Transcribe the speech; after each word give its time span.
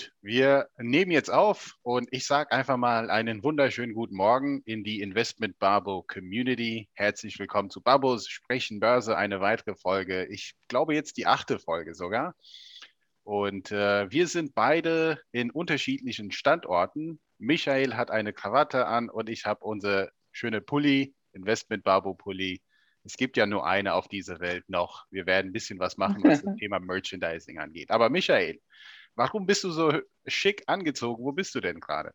Gut, 0.00 0.12
wir 0.22 0.70
nehmen 0.78 1.10
jetzt 1.10 1.30
auf 1.30 1.76
und 1.82 2.08
ich 2.10 2.24
sage 2.24 2.52
einfach 2.52 2.78
mal 2.78 3.10
einen 3.10 3.42
wunderschönen 3.42 3.92
guten 3.92 4.14
Morgen 4.14 4.62
in 4.64 4.82
die 4.82 5.02
Investment 5.02 5.58
Babo 5.58 6.02
Community. 6.04 6.88
Herzlich 6.94 7.38
willkommen 7.38 7.68
zu 7.68 7.82
Babos 7.82 8.26
Sprechen 8.26 8.80
Börse, 8.80 9.18
eine 9.18 9.42
weitere 9.42 9.74
Folge. 9.74 10.24
Ich 10.30 10.54
glaube 10.68 10.94
jetzt 10.94 11.18
die 11.18 11.26
achte 11.26 11.58
Folge 11.58 11.94
sogar. 11.94 12.34
Und 13.24 13.72
äh, 13.72 14.10
wir 14.10 14.26
sind 14.26 14.54
beide 14.54 15.20
in 15.32 15.50
unterschiedlichen 15.50 16.32
Standorten. 16.32 17.20
Michael 17.36 17.94
hat 17.94 18.10
eine 18.10 18.32
Krawatte 18.32 18.86
an 18.86 19.10
und 19.10 19.28
ich 19.28 19.44
habe 19.44 19.62
unsere 19.66 20.12
schöne 20.32 20.62
Pulli, 20.62 21.14
Investment 21.32 21.84
Babo 21.84 22.14
Pulli. 22.14 22.62
Es 23.04 23.18
gibt 23.18 23.36
ja 23.36 23.44
nur 23.44 23.66
eine 23.66 23.92
auf 23.92 24.08
dieser 24.08 24.40
Welt 24.40 24.64
noch. 24.66 25.04
Wir 25.10 25.26
werden 25.26 25.50
ein 25.50 25.52
bisschen 25.52 25.78
was 25.78 25.98
machen, 25.98 26.24
was 26.24 26.40
das 26.40 26.56
Thema 26.58 26.78
Merchandising 26.78 27.58
angeht. 27.58 27.90
Aber 27.90 28.08
Michael, 28.08 28.60
Warum 29.14 29.46
bist 29.46 29.64
du 29.64 29.70
so 29.70 29.92
schick 30.26 30.62
angezogen? 30.66 31.24
Wo 31.24 31.32
bist 31.32 31.54
du 31.54 31.60
denn 31.60 31.80
gerade? 31.80 32.12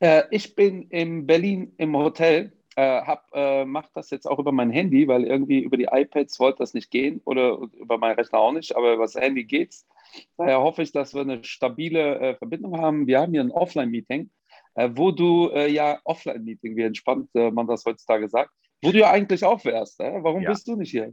Äh, 0.00 0.24
ich 0.30 0.54
bin 0.54 0.82
in 0.90 1.26
Berlin 1.26 1.74
im 1.76 1.96
Hotel. 1.96 2.52
Äh, 2.76 3.02
hab, 3.02 3.26
äh, 3.34 3.64
mache 3.64 3.90
das 3.94 4.10
jetzt 4.10 4.26
auch 4.26 4.38
über 4.38 4.52
mein 4.52 4.70
Handy, 4.70 5.08
weil 5.08 5.24
irgendwie 5.24 5.58
über 5.58 5.76
die 5.76 5.88
iPads 5.90 6.38
wollte 6.38 6.58
das 6.58 6.72
nicht 6.72 6.90
gehen 6.90 7.20
oder 7.24 7.58
über 7.74 7.98
meinen 7.98 8.14
Rechner 8.14 8.38
auch 8.38 8.52
nicht, 8.52 8.76
aber 8.76 8.94
über 8.94 9.02
das 9.02 9.16
Handy 9.16 9.44
geht's. 9.44 9.86
Daher 10.36 10.60
hoffe 10.60 10.82
ich, 10.82 10.92
dass 10.92 11.12
wir 11.12 11.22
eine 11.22 11.42
stabile 11.44 12.20
äh, 12.20 12.34
Verbindung 12.36 12.80
haben. 12.80 13.06
Wir 13.06 13.20
haben 13.20 13.32
hier 13.32 13.42
ein 13.42 13.50
Offline-Meeting, 13.50 14.30
äh, 14.74 14.88
wo 14.92 15.10
du, 15.10 15.50
äh, 15.50 15.68
ja, 15.68 16.00
Offline-Meeting, 16.04 16.76
wie 16.76 16.82
entspannt 16.82 17.28
äh, 17.34 17.50
man 17.50 17.66
das 17.66 17.84
heutzutage 17.84 18.28
sagt, 18.28 18.52
wo 18.82 18.92
du 18.92 18.98
ja 18.98 19.10
eigentlich 19.10 19.44
auch 19.44 19.64
wärst. 19.64 19.98
Warum 19.98 20.42
ja. 20.42 20.50
bist 20.50 20.66
du 20.68 20.76
nicht 20.76 20.90
hier? 20.90 21.12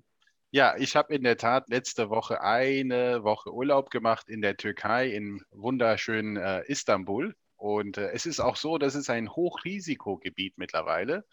Ja, 0.52 0.78
ich 0.78 0.95
habe 0.95 1.14
in 1.14 1.23
der 1.23 1.36
Tat 1.38 1.67
letzte 1.67 2.09
Woche 2.09 2.42
eine 2.42 3.23
Woche 3.23 3.53
Urlaub 3.53 3.90
gemacht 3.90 4.30
in 4.30 4.42
der 4.42 4.56
Türkei, 4.56 5.09
im 5.09 5.44
wunderschönen 5.52 6.38
äh, 6.38 6.64
Istanbul. 6.67 7.36
Und 7.58 7.98
äh, 7.98 8.12
es 8.12 8.26
ist 8.26 8.39
auch 8.39 8.56
so, 8.56 8.78
das 8.78 8.95
ist 8.95 9.09
ein 9.09 9.30
Hochrisikogebiet 9.30 10.58
mittlerweile. 10.58 11.26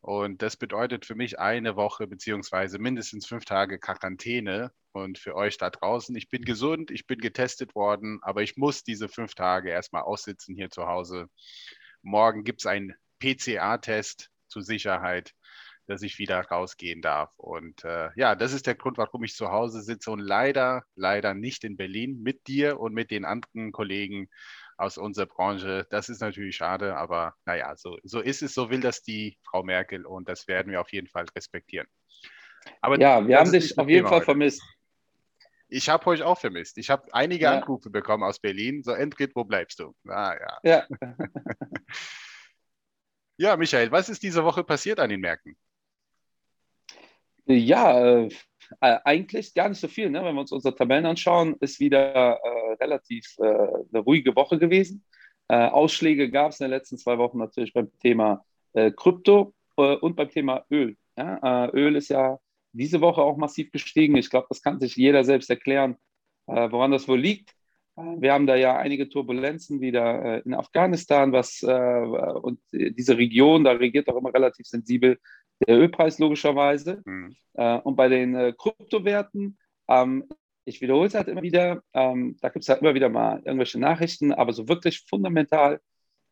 Und 0.00 0.40
das 0.40 0.56
bedeutet 0.56 1.04
für 1.04 1.14
mich 1.14 1.38
eine 1.38 1.76
Woche 1.76 2.06
beziehungsweise 2.06 2.78
mindestens 2.78 3.26
fünf 3.26 3.44
Tage 3.44 3.78
Quarantäne. 3.78 4.72
Und 4.92 5.18
für 5.18 5.34
euch 5.34 5.58
da 5.58 5.68
draußen, 5.68 6.16
ich 6.16 6.30
bin 6.30 6.42
gesund, 6.42 6.90
ich 6.90 7.06
bin 7.06 7.18
getestet 7.18 7.74
worden, 7.74 8.18
aber 8.22 8.42
ich 8.42 8.56
muss 8.56 8.82
diese 8.82 9.08
fünf 9.10 9.34
Tage 9.34 9.70
erstmal 9.70 10.02
aussitzen 10.02 10.54
hier 10.54 10.70
zu 10.70 10.86
Hause. 10.86 11.28
Morgen 12.00 12.44
gibt 12.44 12.62
es 12.62 12.66
einen 12.66 12.94
PCA-Test 13.20 14.30
zur 14.48 14.62
Sicherheit 14.62 15.34
dass 15.88 16.02
ich 16.02 16.18
wieder 16.18 16.40
rausgehen 16.40 17.00
darf. 17.00 17.32
Und 17.38 17.84
äh, 17.84 18.10
ja, 18.14 18.34
das 18.34 18.52
ist 18.52 18.66
der 18.66 18.74
Grund, 18.74 18.98
warum 18.98 19.24
ich 19.24 19.34
zu 19.34 19.50
Hause 19.50 19.80
sitze 19.82 20.10
und 20.10 20.20
leider, 20.20 20.84
leider 20.94 21.34
nicht 21.34 21.64
in 21.64 21.76
Berlin 21.76 22.22
mit 22.22 22.46
dir 22.46 22.78
und 22.78 22.92
mit 22.92 23.10
den 23.10 23.24
anderen 23.24 23.72
Kollegen 23.72 24.28
aus 24.76 24.98
unserer 24.98 25.26
Branche. 25.26 25.86
Das 25.90 26.08
ist 26.08 26.20
natürlich 26.20 26.56
schade, 26.56 26.96
aber 26.96 27.34
naja, 27.46 27.74
so, 27.76 27.98
so 28.04 28.20
ist 28.20 28.42
es, 28.42 28.54
so 28.54 28.70
will 28.70 28.80
das 28.80 29.02
die 29.02 29.38
Frau 29.42 29.62
Merkel 29.62 30.06
und 30.06 30.28
das 30.28 30.46
werden 30.46 30.70
wir 30.70 30.80
auf 30.80 30.92
jeden 30.92 31.08
Fall 31.08 31.24
respektieren. 31.34 31.88
Aber 32.82 33.00
ja, 33.00 33.26
wir 33.26 33.38
haben 33.38 33.50
dich 33.50 33.78
auf 33.78 33.88
jeden 33.88 34.06
Fall 34.06 34.16
heute. 34.16 34.26
vermisst. 34.26 34.62
Ich 35.68 35.88
habe 35.88 36.06
euch 36.06 36.22
auch 36.22 36.38
vermisst. 36.38 36.78
Ich 36.78 36.90
habe 36.90 37.12
einige 37.12 37.44
ja. 37.44 37.58
Anrufe 37.58 37.90
bekommen 37.90 38.22
aus 38.22 38.38
Berlin. 38.38 38.82
So, 38.82 38.92
Endrit, 38.92 39.34
wo 39.34 39.44
bleibst 39.44 39.78
du? 39.80 39.94
Ah, 40.06 40.34
ja. 40.38 40.58
Ja. 40.62 40.86
ja, 43.36 43.56
Michael, 43.56 43.90
was 43.90 44.08
ist 44.08 44.22
diese 44.22 44.44
Woche 44.44 44.64
passiert 44.64 44.98
an 44.98 45.10
den 45.10 45.20
Märkten? 45.20 45.56
Ja, 47.48 47.98
äh, 47.98 48.28
äh, 48.80 48.98
eigentlich 49.04 49.54
gar 49.54 49.68
nicht 49.68 49.80
so 49.80 49.88
viel. 49.88 50.10
Ne? 50.10 50.22
Wenn 50.22 50.34
wir 50.34 50.40
uns 50.40 50.52
unsere 50.52 50.74
Tabellen 50.74 51.06
anschauen, 51.06 51.56
ist 51.60 51.80
wieder 51.80 52.38
äh, 52.42 52.72
relativ 52.80 53.24
äh, 53.38 53.44
eine 53.44 54.00
ruhige 54.00 54.36
Woche 54.36 54.58
gewesen. 54.58 55.04
Äh, 55.48 55.56
Ausschläge 55.68 56.30
gab 56.30 56.52
es 56.52 56.60
in 56.60 56.64
den 56.64 56.72
letzten 56.72 56.98
zwei 56.98 57.16
Wochen 57.16 57.38
natürlich 57.38 57.72
beim 57.72 57.90
Thema 58.00 58.44
äh, 58.74 58.90
Krypto 58.90 59.54
und 59.76 60.16
beim 60.16 60.28
Thema 60.28 60.64
Öl. 60.72 60.96
Ja? 61.16 61.70
Öl 61.72 61.94
ist 61.94 62.08
ja 62.08 62.40
diese 62.72 63.00
Woche 63.00 63.22
auch 63.22 63.36
massiv 63.36 63.70
gestiegen. 63.70 64.16
Ich 64.16 64.28
glaube, 64.28 64.48
das 64.48 64.60
kann 64.60 64.80
sich 64.80 64.96
jeder 64.96 65.22
selbst 65.22 65.48
erklären, 65.50 65.96
woran 66.46 66.90
das 66.90 67.06
wohl 67.06 67.20
liegt. 67.20 67.54
Wir 67.94 68.32
haben 68.32 68.48
da 68.48 68.56
ja 68.56 68.76
einige 68.76 69.08
Turbulenzen 69.08 69.80
wieder 69.80 70.44
in 70.44 70.54
Afghanistan, 70.54 71.30
was 71.30 71.62
und 71.62 72.58
diese 72.72 73.16
Region, 73.18 73.62
da 73.62 73.70
regiert 73.70 74.08
auch 74.08 74.16
immer 74.16 74.34
relativ 74.34 74.66
sensibel 74.66 75.20
der 75.66 75.78
Ölpreis 75.78 76.18
logischerweise. 76.18 77.02
Mhm. 77.04 77.36
Äh, 77.54 77.78
und 77.78 77.96
bei 77.96 78.08
den 78.08 78.34
äh, 78.34 78.52
Kryptowerten, 78.56 79.58
ähm, 79.88 80.24
ich 80.64 80.80
wiederhole 80.80 81.06
es 81.06 81.14
halt 81.14 81.28
immer 81.28 81.42
wieder, 81.42 81.82
ähm, 81.94 82.36
da 82.40 82.50
gibt 82.50 82.62
es 82.62 82.68
halt 82.68 82.82
immer 82.82 82.94
wieder 82.94 83.08
mal 83.08 83.40
irgendwelche 83.44 83.80
Nachrichten, 83.80 84.32
aber 84.32 84.52
so 84.52 84.68
wirklich 84.68 85.04
fundamental 85.08 85.80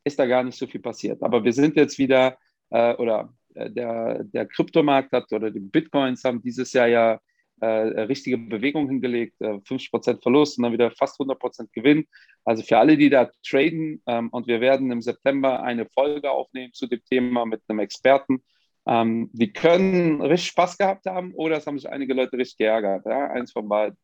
ist 0.05 0.19
da 0.19 0.27
gar 0.27 0.45
nicht 0.45 0.59
so 0.59 0.67
viel 0.67 0.81
passiert. 0.81 1.23
Aber 1.23 1.43
wir 1.43 1.53
sind 1.53 1.77
jetzt 1.77 1.99
wieder, 1.99 2.39
äh, 2.71 2.95
oder 2.95 3.35
äh, 3.55 3.71
der, 3.71 4.25
der 4.25 4.47
Kryptomarkt 4.47 5.13
hat 5.13 5.33
oder 5.33 5.51
die 5.51 5.61
Bitcoins 5.61 6.23
haben 6.25 6.43
dieses 6.43 6.73
Jahr 6.73 6.87
ja 6.87 7.21
äh, 7.61 7.67
richtige 7.67 8.37
Bewegung 8.37 8.89
hingelegt, 8.89 9.41
äh, 9.41 9.59
50% 9.61 10.23
Verlust 10.23 10.59
und 10.59 10.65
dann 10.65 10.73
wieder 10.73 10.91
fast 10.91 11.19
100% 11.19 11.69
Gewinn. 11.73 12.07
Also 12.45 12.63
für 12.63 12.79
alle, 12.79 12.97
die 12.97 13.09
da 13.09 13.31
traden 13.47 14.03
ähm, 14.07 14.29
und 14.31 14.47
wir 14.47 14.61
werden 14.61 14.91
im 14.91 15.01
September 15.01 15.63
eine 15.63 15.87
Folge 15.87 16.31
aufnehmen 16.31 16.73
zu 16.75 16.87
dem 16.87 17.03
Thema 17.05 17.47
mit 17.47 17.63
einem 17.69 17.79
Experten, 17.79 18.43
ähm, 18.87 19.31
die 19.33 19.53
können 19.53 20.23
richtig 20.23 20.51
Spaß 20.51 20.79
gehabt 20.79 21.07
haben 21.07 21.35
oder 21.35 21.57
es 21.57 21.67
haben 21.67 21.79
sich 21.79 21.91
einige 21.91 22.15
Leute 22.15 22.39
richtig 22.39 22.59
geärgert. 22.59 23.05
Ja? 23.07 23.31
Eins 23.31 23.53
von 23.53 23.69
beiden. 23.69 23.97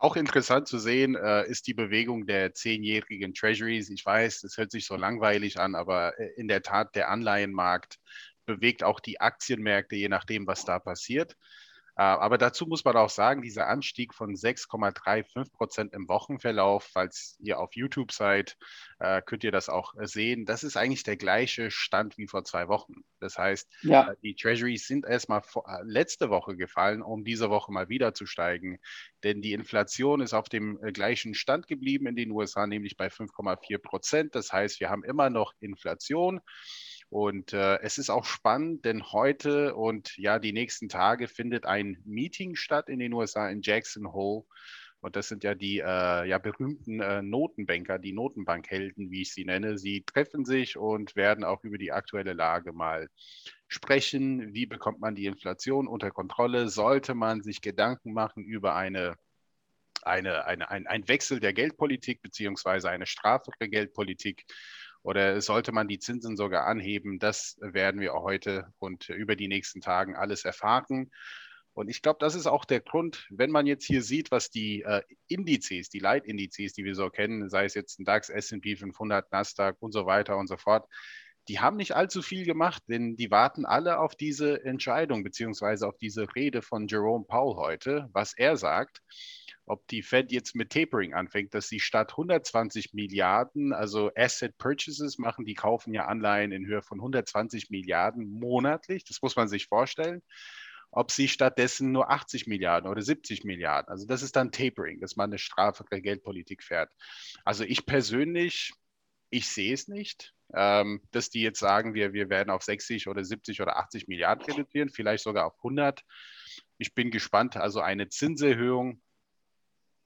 Auch 0.00 0.14
interessant 0.14 0.68
zu 0.68 0.78
sehen 0.78 1.16
äh, 1.16 1.48
ist 1.48 1.66
die 1.66 1.74
Bewegung 1.74 2.24
der 2.26 2.54
zehnjährigen 2.54 3.34
Treasuries. 3.34 3.90
Ich 3.90 4.06
weiß, 4.06 4.44
es 4.44 4.56
hört 4.56 4.70
sich 4.70 4.86
so 4.86 4.94
langweilig 4.94 5.58
an, 5.58 5.74
aber 5.74 6.16
äh, 6.20 6.30
in 6.36 6.46
der 6.46 6.62
Tat 6.62 6.94
der 6.94 7.10
Anleihenmarkt 7.10 7.98
bewegt 8.46 8.84
auch 8.84 9.00
die 9.00 9.20
Aktienmärkte, 9.20 9.96
je 9.96 10.08
nachdem, 10.08 10.46
was 10.46 10.64
da 10.64 10.78
passiert. 10.78 11.36
Äh, 11.98 12.02
aber 12.02 12.38
dazu 12.38 12.64
muss 12.66 12.84
man 12.84 12.96
auch 12.96 13.10
sagen, 13.10 13.42
dieser 13.42 13.66
Anstieg 13.66 14.14
von 14.14 14.36
6,35 14.36 15.52
Prozent 15.52 15.92
im 15.92 16.08
Wochenverlauf, 16.08 16.88
falls 16.92 17.36
ihr 17.40 17.58
auf 17.58 17.74
YouTube 17.74 18.12
seid, 18.12 18.56
äh, 19.00 19.20
könnt 19.20 19.42
ihr 19.42 19.50
das 19.50 19.68
auch 19.68 19.94
sehen. 20.02 20.46
Das 20.46 20.62
ist 20.62 20.76
eigentlich 20.76 21.02
der 21.02 21.16
gleiche 21.16 21.72
Stand 21.72 22.16
wie 22.16 22.28
vor 22.28 22.44
zwei 22.44 22.68
Wochen. 22.68 23.02
Das 23.18 23.36
heißt, 23.36 23.68
ja. 23.82 24.12
Äh, 24.12 24.16
die 24.22 24.36
Treasuries 24.36 24.86
sind 24.86 25.06
erstmal 25.06 25.42
letzte 25.82 26.30
Woche 26.30 26.56
gefallen, 26.56 27.02
um 27.02 27.24
diese 27.24 27.50
Woche 27.50 27.72
mal 27.72 27.88
wieder 27.88 28.14
zu 28.14 28.26
steigen. 28.26 28.78
Denn 29.24 29.42
die 29.42 29.52
Inflation 29.52 30.20
ist 30.20 30.34
auf 30.34 30.48
dem 30.48 30.78
gleichen 30.92 31.34
Stand 31.34 31.66
geblieben 31.66 32.06
in 32.06 32.14
den 32.14 32.30
USA, 32.30 32.68
nämlich 32.68 32.96
bei 32.96 33.08
5,4 33.08 33.78
Prozent. 33.78 34.34
Das 34.36 34.52
heißt, 34.52 34.78
wir 34.78 34.88
haben 34.88 35.02
immer 35.02 35.30
noch 35.30 35.52
Inflation. 35.58 36.40
Und 37.10 37.54
äh, 37.54 37.78
es 37.80 37.96
ist 37.96 38.10
auch 38.10 38.24
spannend, 38.24 38.84
denn 38.84 39.12
heute 39.12 39.74
und 39.74 40.16
ja, 40.18 40.38
die 40.38 40.52
nächsten 40.52 40.88
Tage 40.88 41.26
findet 41.26 41.64
ein 41.64 41.98
Meeting 42.04 42.54
statt 42.54 42.88
in 42.88 42.98
den 42.98 43.14
USA 43.14 43.48
in 43.48 43.62
Jackson 43.62 44.12
Hole. 44.12 44.44
Und 45.00 45.16
das 45.16 45.28
sind 45.28 45.44
ja 45.44 45.54
die 45.54 45.78
äh, 45.78 46.28
ja, 46.28 46.38
berühmten 46.38 47.00
äh, 47.00 47.22
Notenbanker, 47.22 47.98
die 47.98 48.12
Notenbankhelden, 48.12 49.10
wie 49.10 49.22
ich 49.22 49.32
sie 49.32 49.44
nenne. 49.44 49.78
Sie 49.78 50.02
treffen 50.02 50.44
sich 50.44 50.76
und 50.76 51.14
werden 51.14 51.44
auch 51.44 51.62
über 51.62 51.78
die 51.78 51.92
aktuelle 51.92 52.32
Lage 52.32 52.72
mal 52.72 53.08
sprechen. 53.68 54.52
Wie 54.54 54.66
bekommt 54.66 55.00
man 55.00 55.14
die 55.14 55.26
Inflation 55.26 55.86
unter 55.86 56.10
Kontrolle? 56.10 56.68
Sollte 56.68 57.14
man 57.14 57.42
sich 57.42 57.60
Gedanken 57.60 58.12
machen 58.12 58.42
über 58.44 58.74
eine, 58.74 59.14
eine, 60.02 60.46
eine, 60.46 60.68
ein, 60.68 60.86
ein 60.88 61.06
Wechsel 61.06 61.38
der 61.38 61.52
Geldpolitik 61.52 62.20
beziehungsweise 62.20 62.90
eine 62.90 63.06
strafere 63.06 63.68
Geldpolitik? 63.68 64.44
Oder 65.08 65.40
sollte 65.40 65.72
man 65.72 65.88
die 65.88 65.98
Zinsen 65.98 66.36
sogar 66.36 66.66
anheben? 66.66 67.18
Das 67.18 67.56
werden 67.62 67.98
wir 68.02 68.12
heute 68.12 68.74
und 68.78 69.08
über 69.08 69.36
die 69.36 69.48
nächsten 69.48 69.80
Tagen 69.80 70.14
alles 70.14 70.44
erfahren. 70.44 71.10
Und 71.72 71.88
ich 71.88 72.02
glaube, 72.02 72.18
das 72.20 72.34
ist 72.34 72.46
auch 72.46 72.66
der 72.66 72.80
Grund, 72.80 73.26
wenn 73.30 73.50
man 73.50 73.66
jetzt 73.66 73.86
hier 73.86 74.02
sieht, 74.02 74.30
was 74.30 74.50
die 74.50 74.82
äh, 74.82 75.00
Indizes, 75.26 75.88
die 75.88 75.98
Leitindizes, 75.98 76.74
die 76.74 76.84
wir 76.84 76.94
so 76.94 77.08
kennen, 77.08 77.48
sei 77.48 77.64
es 77.64 77.72
jetzt 77.72 77.98
ein 77.98 78.04
DAX, 78.04 78.28
S&P 78.28 78.76
500, 78.76 79.32
Nasdaq 79.32 79.76
und 79.80 79.92
so 79.92 80.04
weiter 80.04 80.36
und 80.36 80.46
so 80.46 80.58
fort, 80.58 80.86
die 81.48 81.58
haben 81.58 81.78
nicht 81.78 81.96
allzu 81.96 82.20
viel 82.20 82.44
gemacht, 82.44 82.82
denn 82.86 83.16
die 83.16 83.30
warten 83.30 83.64
alle 83.64 84.00
auf 84.00 84.14
diese 84.14 84.62
Entscheidung 84.62 85.24
beziehungsweise 85.24 85.88
auf 85.88 85.96
diese 85.96 86.26
Rede 86.34 86.60
von 86.60 86.86
Jerome 86.86 87.24
Powell 87.24 87.56
heute, 87.56 88.10
was 88.12 88.36
er 88.36 88.58
sagt 88.58 89.00
ob 89.68 89.86
die 89.88 90.02
Fed 90.02 90.32
jetzt 90.32 90.54
mit 90.54 90.70
Tapering 90.70 91.14
anfängt, 91.14 91.54
dass 91.54 91.68
sie 91.68 91.80
statt 91.80 92.12
120 92.12 92.94
Milliarden, 92.94 93.72
also 93.72 94.10
Asset 94.16 94.56
Purchases 94.58 95.18
machen, 95.18 95.44
die 95.44 95.54
kaufen 95.54 95.94
ja 95.94 96.06
Anleihen 96.06 96.52
in 96.52 96.66
Höhe 96.66 96.82
von 96.82 96.98
120 96.98 97.70
Milliarden 97.70 98.28
monatlich, 98.28 99.04
das 99.04 99.22
muss 99.22 99.36
man 99.36 99.48
sich 99.48 99.66
vorstellen, 99.66 100.22
ob 100.90 101.10
sie 101.10 101.28
stattdessen 101.28 101.92
nur 101.92 102.10
80 102.10 102.46
Milliarden 102.46 102.90
oder 102.90 103.02
70 103.02 103.44
Milliarden, 103.44 103.90
also 103.90 104.06
das 104.06 104.22
ist 104.22 104.36
dann 104.36 104.52
Tapering, 104.52 105.00
dass 105.00 105.16
man 105.16 105.30
eine 105.30 105.38
strafere 105.38 106.00
Geldpolitik 106.00 106.62
fährt. 106.62 106.90
Also 107.44 107.64
ich 107.64 107.84
persönlich, 107.84 108.72
ich 109.30 109.48
sehe 109.48 109.74
es 109.74 109.86
nicht, 109.88 110.34
ähm, 110.54 111.02
dass 111.10 111.28
die 111.28 111.42
jetzt 111.42 111.60
sagen, 111.60 111.94
wir, 111.94 112.14
wir 112.14 112.30
werden 112.30 112.50
auf 112.50 112.62
60 112.62 113.08
oder 113.08 113.22
70 113.22 113.60
oder 113.60 113.76
80 113.76 114.08
Milliarden 114.08 114.44
reduzieren, 114.46 114.88
vielleicht 114.88 115.24
sogar 115.24 115.46
auf 115.46 115.56
100. 115.58 116.04
Ich 116.78 116.94
bin 116.94 117.10
gespannt. 117.10 117.56
Also 117.56 117.80
eine 117.80 118.08
Zinserhöhung 118.08 119.02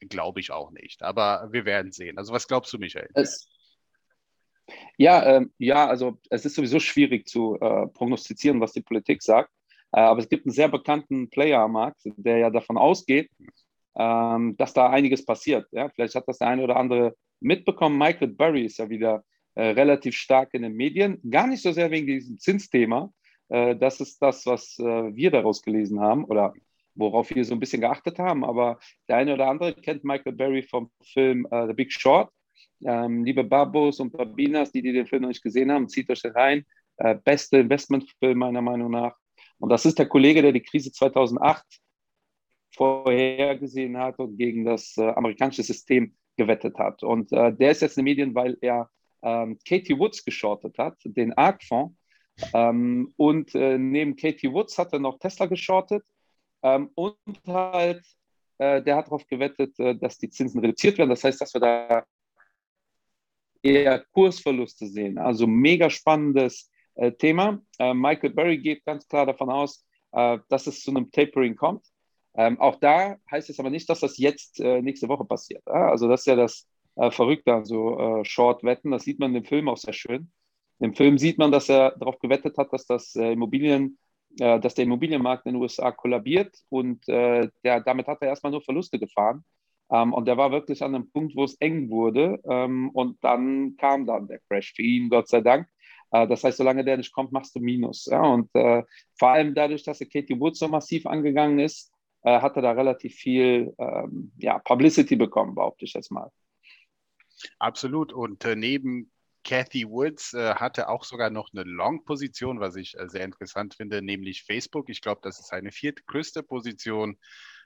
glaube 0.09 0.41
ich 0.41 0.51
auch 0.51 0.71
nicht. 0.71 1.03
Aber 1.03 1.49
wir 1.51 1.65
werden 1.65 1.93
sehen. 1.93 2.19
Also 2.19 2.33
was 2.33 2.49
glaubst 2.49 2.73
du, 2.73 2.79
Michael? 2.79 3.09
Es, 3.15 3.49
ja, 4.97 5.25
ähm, 5.37 5.53
ja, 5.59 5.87
also 5.87 6.19
es 6.31 6.45
ist 6.45 6.55
sowieso 6.55 6.81
schwierig 6.81 7.27
zu 7.27 7.59
äh, 7.61 7.87
prognostizieren, 7.89 8.61
was 8.61 8.73
die 8.73 8.83
Politik 8.83 9.23
sagt. 9.23 9.51
Äh, 9.93 10.01
aber 10.01 10.21
es 10.21 10.29
gibt 10.29 10.47
einen 10.47 10.55
sehr 10.55 10.69
bekannten 10.69 11.31
Player 11.31 11.61
am 11.61 11.73
Markt, 11.73 12.03
der 12.05 12.39
ja 12.39 12.51
davon 12.51 12.79
ausgeht, 12.79 13.31
ähm, 13.97 14.57
dass 14.57 14.73
da 14.73 14.91
einiges 14.91 15.25
passiert. 15.25 15.67
Ja? 15.73 15.89
Vielleicht 15.91 16.15
hat 16.15 16.29
das 16.29 16.39
der 16.39 16.49
eine 16.49 16.63
oder 16.63 16.77
andere 16.77 17.15
mitbekommen. 17.41 17.99
Michael 17.99 18.29
Burry 18.29 18.65
ist 18.65 18.79
ja 18.79 18.89
wieder 18.89 19.25
äh, 19.55 19.69
relativ 19.69 20.17
stark 20.17 20.55
in 20.55 20.63
den 20.63 20.75
Medien. 20.75 21.21
Gar 21.31 21.47
nicht 21.47 21.63
so 21.63 21.73
sehr 21.73 21.91
wegen 21.91 22.07
diesem 22.07 22.39
Zinsthema. 22.39 23.13
Äh, 23.49 23.77
das 23.77 24.01
ist 24.01 24.21
das, 24.23 24.47
was 24.47 24.79
äh, 24.79 24.85
wir 25.15 25.31
daraus 25.31 25.63
gelesen 25.63 26.01
haben 26.01 26.25
oder 26.25 26.55
worauf 26.95 27.31
wir 27.31 27.45
so 27.45 27.55
ein 27.55 27.61
bisschen 27.61 27.81
geachtet 27.81 28.19
haben. 28.19 28.45
Aber 28.45 28.79
der 29.09 29.17
eine 29.17 29.35
oder 29.35 29.49
andere 29.49 29.75
kennt 29.75 30.05
Michael 30.05 30.33
Burry 30.33 30.63
vom 30.63 30.91
Film 31.13 31.47
uh, 31.51 31.67
The 31.67 31.75
Big 31.75 31.93
Short. 31.93 32.31
Ähm, 32.85 33.25
liebe 33.25 33.45
Babos 33.45 34.01
und 34.01 34.13
Babinas, 34.13 34.73
die, 34.73 34.83
die 34.83 34.93
den 34.93 35.07
Film 35.07 35.23
noch 35.23 35.29
nicht 35.29 35.43
gesehen 35.43 35.71
haben, 35.71 35.89
zieht 35.89 36.11
euch 36.11 36.23
den 36.23 36.33
rein. 36.33 36.67
Äh, 36.97 37.17
beste 37.25 37.59
Investmentfilm 37.59 38.39
meiner 38.39 38.63
Meinung 38.63 38.91
nach. 38.91 39.17
Und 39.59 39.71
das 39.71 39.87
ist 39.87 39.99
der 39.99 40.07
Kollege, 40.07 40.43
der 40.43 40.53
die 40.53 40.63
Krise 40.63 40.91
2008 40.93 41.65
vorhergesehen 42.75 43.97
hat 43.99 44.19
und 44.19 44.37
gegen 44.37 44.65
das 44.65 44.97
äh, 44.97 45.09
amerikanische 45.11 45.63
System 45.63 46.15
gewettet 46.37 46.79
hat. 46.79 47.03
Und 47.03 47.33
äh, 47.33 47.55
der 47.55 47.71
ist 47.71 47.83
jetzt 47.83 47.99
in 47.99 48.05
den 48.05 48.11
Medien, 48.11 48.35
weil 48.35 48.57
er 48.61 48.91
ähm, 49.23 49.59
Katie 49.67 49.99
Woods 49.99 50.25
geschortet 50.25 50.79
hat, 50.79 50.99
den 51.05 51.33
ARC-Fonds. 51.35 51.95
Ähm, 52.55 53.13
und 53.17 53.55
äh, 53.55 53.79
neben 53.79 54.17
Katie 54.17 54.53
Woods 54.53 54.79
hat 54.79 54.93
er 54.93 54.99
noch 54.99 55.19
Tesla 55.19 55.47
geschortet. 55.47 56.03
Ähm, 56.63 56.91
und 56.95 57.17
halt, 57.47 58.05
äh, 58.59 58.83
der 58.83 58.97
hat 58.97 59.07
darauf 59.07 59.27
gewettet, 59.27 59.79
äh, 59.79 59.97
dass 59.97 60.19
die 60.19 60.31
Zinsen 60.31 60.61
reduziert 60.61 60.99
werden. 60.99 61.11
Das 61.11 61.25
heißt, 61.25 61.41
dass 61.41 61.55
wir 61.55 61.61
da 61.61 62.05
eher 63.63 64.05
Kursverluste 64.13 64.87
sehen. 64.87 65.19
Also 65.19 65.47
mega 65.47 65.89
spannendes 65.89 66.71
äh, 66.95 67.13
Thema. 67.13 67.61
Äh, 67.79 67.95
Michael 67.95 68.31
Berry 68.31 68.59
geht 68.59 68.85
ganz 68.85 69.07
klar 69.07 69.27
davon 69.27 69.51
aus, 69.51 69.85
äh, 70.13 70.39
dass 70.49 70.67
es 70.67 70.83
zu 70.83 70.91
einem 70.91 71.11
Tapering 71.11 71.57
kommt. 71.57 71.87
Ähm, 72.35 72.59
auch 72.61 72.77
da 72.77 73.17
heißt 73.31 73.51
es 73.51 73.61
aber 73.61 73.71
nicht, 73.71 73.89
dass 73.89 74.01
das 74.01 74.19
jetzt 74.19 74.61
äh, 74.61 74.81
nächste 74.83 75.09
Woche 75.09 75.25
passiert. 75.25 75.67
Also 75.67 76.09
das 76.09 76.21
ist 76.21 76.27
ja 76.27 76.37
das 76.37 76.67
äh, 76.97 77.11
Verrückte 77.11 77.53
an 77.53 77.65
so 77.65 78.23
Short-Wetten. 78.25 78.91
Das 78.91 79.05
sieht 79.05 79.19
man 79.19 79.35
im 79.35 79.45
Film 79.45 79.69
auch 79.69 79.77
sehr 79.77 79.93
schön. 79.93 80.31
Im 80.79 80.95
Film 80.95 81.19
sieht 81.19 81.39
man, 81.39 81.53
dass 81.53 81.69
er 81.69 81.93
darauf 81.99 82.19
gewettet 82.19 82.57
hat, 82.59 82.73
dass 82.73 82.87
das 82.87 83.15
Immobilien 83.15 83.99
dass 84.39 84.75
der 84.75 84.85
Immobilienmarkt 84.85 85.47
in 85.47 85.53
den 85.53 85.63
USA 85.63 85.93
kollabiert 85.93 86.57
und 86.71 87.07
der, 87.07 87.51
damit 87.63 88.07
hat 88.07 88.23
er 88.23 88.29
erstmal 88.29 88.53
nur 88.53 88.63
Verluste 88.63 88.99
gefahren. 88.99 89.45
Ähm, 89.93 90.13
und 90.15 90.27
der 90.27 90.37
war 90.39 90.51
wirklich 90.51 90.83
an 90.83 90.95
einem 90.95 91.11
Punkt, 91.11 91.37
wo 91.37 91.45
es 91.45 91.55
eng 91.61 91.91
wurde. 91.91 92.41
Ähm, 92.49 92.91
und 92.91 93.23
dann 93.23 93.77
kam 93.77 94.07
dann 94.07 94.27
der 94.27 94.41
Crash 94.49 94.73
für 94.75 94.83
ihn, 94.83 95.11
Gott 95.11 95.29
sei 95.29 95.43
Dank. 95.43 95.69
Äh, 96.11 96.27
das 96.27 96.43
heißt, 96.43 96.57
solange 96.57 96.85
der 96.85 96.97
nicht 96.97 97.13
kommt, 97.13 97.31
machst 97.31 97.55
du 97.55 97.61
Minus. 97.61 98.07
Ja? 98.07 98.23
Und 98.23 98.49
äh, 98.55 98.83
vor 99.19 99.29
allem 99.29 99.55
dadurch, 99.55 99.83
dass 99.83 100.01
er 100.01 100.09
Katie 100.09 100.41
Woods 100.41 100.61
so 100.61 100.69
massiv 100.69 101.07
angegangen 101.07 101.59
ist, 101.59 101.93
äh, 102.23 102.41
hat 102.41 102.57
er 102.57 102.63
da 102.63 102.73
relativ 102.73 103.15
viel 103.15 103.75
ähm, 103.79 104.33
ja, 104.39 104.59
Publicity 104.61 105.17
bekommen, 105.17 105.55
behaupte 105.55 105.85
ich 105.85 105.93
jetzt 105.93 106.11
mal. 106.11 106.31
Absolut. 107.59 108.15
Und 108.15 108.45
äh, 108.47 108.57
neben 108.57 109.11
Cathy 109.45 109.89
Woods 109.89 110.35
äh, 110.35 110.55
hatte 110.55 110.89
auch 110.89 111.05
sogar 111.05 111.31
noch 111.31 111.51
eine 111.53 111.65
Long-Position, 111.65 112.61
was 112.61 112.77
ich 112.77 112.99
äh, 112.99 113.09
sehr 113.09 113.25
interessant 113.25 113.75
finde, 113.75 114.03
nämlich 114.03 114.45
Facebook. 114.45 114.89
Ich 114.89 115.01
glaube, 115.01 115.21
das 115.23 115.41
ist 115.41 115.49
seine 115.49 115.73
viertgrößte 115.73 116.43
Position. 116.43 117.19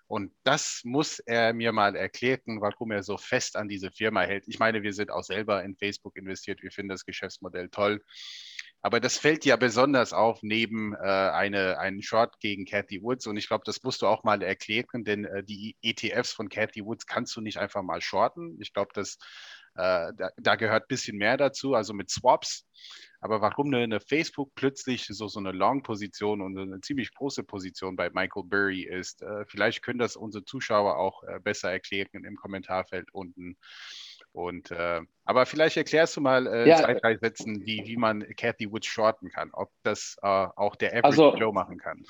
Und 0.08 0.32
das 0.44 0.82
muss 0.84 1.18
er 1.18 1.52
mir 1.52 1.72
mal 1.72 1.96
erklären, 1.96 2.60
warum 2.60 2.92
er 2.92 3.02
so 3.02 3.16
fest 3.16 3.56
an 3.56 3.68
diese 3.68 3.90
Firma 3.90 4.22
hält. 4.22 4.44
Ich 4.46 4.60
meine, 4.60 4.82
wir 4.82 4.92
sind 4.92 5.10
auch 5.10 5.24
selber 5.24 5.64
in 5.64 5.76
Facebook 5.76 6.16
investiert, 6.16 6.62
wir 6.62 6.70
finden 6.70 6.90
das 6.90 7.04
Geschäftsmodell 7.04 7.68
toll. 7.70 8.00
Aber 8.82 9.00
das 9.00 9.18
fällt 9.18 9.44
ja 9.44 9.56
besonders 9.56 10.12
auf 10.12 10.42
neben 10.42 10.94
äh, 10.94 10.98
eine, 10.98 11.78
einen 11.80 12.02
Short 12.02 12.38
gegen 12.38 12.66
Cathy 12.66 13.02
Woods. 13.02 13.26
Und 13.26 13.36
ich 13.36 13.48
glaube, 13.48 13.64
das 13.66 13.82
musst 13.82 14.00
du 14.02 14.06
auch 14.06 14.22
mal 14.22 14.40
erklären, 14.42 15.02
denn 15.02 15.24
äh, 15.24 15.42
die 15.42 15.76
ETFs 15.82 16.32
von 16.32 16.48
Cathy 16.48 16.84
Woods 16.84 17.06
kannst 17.06 17.34
du 17.34 17.40
nicht 17.40 17.58
einfach 17.58 17.82
mal 17.82 18.00
shorten. 18.00 18.56
Ich 18.60 18.72
glaube, 18.72 18.90
das 18.94 19.18
äh, 19.76 20.12
da, 20.16 20.30
da, 20.36 20.56
gehört 20.56 20.84
ein 20.84 20.88
bisschen 20.88 21.18
mehr 21.18 21.36
dazu, 21.36 21.74
also 21.74 21.92
mit 21.92 22.10
Swaps. 22.10 22.66
Aber 23.20 23.40
warum 23.40 23.72
eine 23.74 24.00
Facebook 24.00 24.54
plötzlich 24.54 25.06
so, 25.06 25.26
so 25.26 25.40
eine 25.40 25.52
Long-Position 25.52 26.40
und 26.40 26.58
eine 26.58 26.80
ziemlich 26.80 27.12
große 27.14 27.44
Position 27.44 27.96
bei 27.96 28.10
Michael 28.10 28.44
Burry 28.44 28.82
ist, 28.82 29.22
äh, 29.22 29.44
vielleicht 29.46 29.82
können 29.82 29.98
das 29.98 30.16
unsere 30.16 30.44
Zuschauer 30.44 30.96
auch 30.98 31.22
äh, 31.24 31.40
besser 31.40 31.70
erklären 31.70 32.24
im 32.24 32.36
Kommentarfeld 32.36 33.12
unten. 33.12 33.56
Und, 34.32 34.70
äh, 34.70 35.00
aber 35.24 35.46
vielleicht 35.46 35.76
erklärst 35.76 36.16
du 36.16 36.20
mal 36.20 36.46
äh, 36.46 36.68
ja. 36.68 36.76
zwei, 36.76 36.94
drei 36.94 37.16
Sätzen, 37.16 37.64
wie, 37.64 37.84
wie 37.86 37.96
man 37.96 38.22
Cathy 38.36 38.70
Woods 38.70 38.86
shorten 38.86 39.30
kann, 39.30 39.50
ob 39.52 39.70
das 39.82 40.16
äh, 40.22 40.26
auch 40.26 40.76
der 40.76 40.90
Average 40.90 41.06
also, 41.06 41.36
Joe 41.36 41.52
machen 41.52 41.78
kann. 41.78 42.02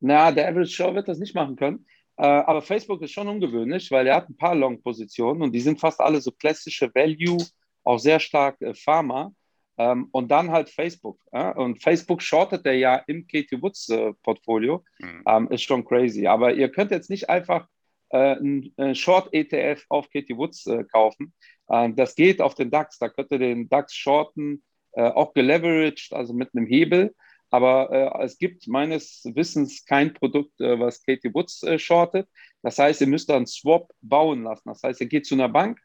Na, 0.00 0.32
der 0.32 0.48
Average 0.48 0.82
Joe 0.82 0.94
wird 0.94 1.08
das 1.08 1.18
nicht 1.18 1.34
machen 1.34 1.56
können. 1.56 1.86
Äh, 2.16 2.26
aber 2.26 2.62
Facebook 2.62 3.02
ist 3.02 3.12
schon 3.12 3.28
ungewöhnlich, 3.28 3.90
weil 3.90 4.06
er 4.06 4.16
hat 4.16 4.28
ein 4.28 4.36
paar 4.36 4.54
Long-Positionen 4.54 5.42
und 5.42 5.52
die 5.52 5.60
sind 5.60 5.80
fast 5.80 6.00
alle 6.00 6.20
so 6.20 6.30
klassische 6.30 6.94
Value, 6.94 7.38
auch 7.84 7.98
sehr 7.98 8.20
stark 8.20 8.60
äh, 8.60 8.74
Pharma. 8.74 9.32
Ähm, 9.78 10.08
und 10.12 10.30
dann 10.30 10.50
halt 10.50 10.68
Facebook. 10.68 11.18
Ja? 11.32 11.50
Und 11.52 11.82
Facebook 11.82 12.20
shortet 12.22 12.66
er 12.66 12.74
ja 12.74 12.96
im 13.06 13.26
Katie 13.26 13.60
Woods 13.60 13.88
äh, 13.88 14.12
Portfolio. 14.22 14.84
Mhm. 14.98 15.22
Ähm, 15.26 15.48
ist 15.48 15.62
schon 15.62 15.84
crazy. 15.84 16.26
Aber 16.26 16.52
ihr 16.52 16.68
könnt 16.68 16.90
jetzt 16.90 17.08
nicht 17.08 17.30
einfach 17.30 17.66
äh, 18.10 18.36
einen 18.36 18.94
Short-ETF 18.94 19.86
auf 19.88 20.10
Katie 20.10 20.36
Woods 20.36 20.66
äh, 20.66 20.84
kaufen. 20.84 21.32
Ähm, 21.70 21.96
das 21.96 22.14
geht 22.14 22.42
auf 22.42 22.54
den 22.54 22.70
DAX. 22.70 22.98
Da 22.98 23.08
könnt 23.08 23.30
ihr 23.32 23.38
den 23.38 23.68
DAX 23.68 23.94
shorten, 23.94 24.62
äh, 24.92 25.02
auch 25.02 25.32
geleveraged, 25.32 26.12
also 26.12 26.34
mit 26.34 26.50
einem 26.54 26.66
Hebel. 26.66 27.14
Aber 27.52 27.92
äh, 27.92 28.24
es 28.24 28.38
gibt 28.38 28.66
meines 28.66 29.22
Wissens 29.34 29.84
kein 29.84 30.14
Produkt, 30.14 30.58
äh, 30.58 30.80
was 30.80 31.04
Katie 31.04 31.32
Woods 31.34 31.62
shortet. 31.76 32.26
Das 32.62 32.78
heißt, 32.78 33.02
ihr 33.02 33.06
müsst 33.06 33.28
dann 33.28 33.46
Swap 33.46 33.92
bauen 34.00 34.44
lassen. 34.44 34.68
Das 34.70 34.82
heißt, 34.82 35.02
ihr 35.02 35.06
geht 35.06 35.26
zu 35.26 35.34
einer 35.34 35.50
Bank 35.50 35.78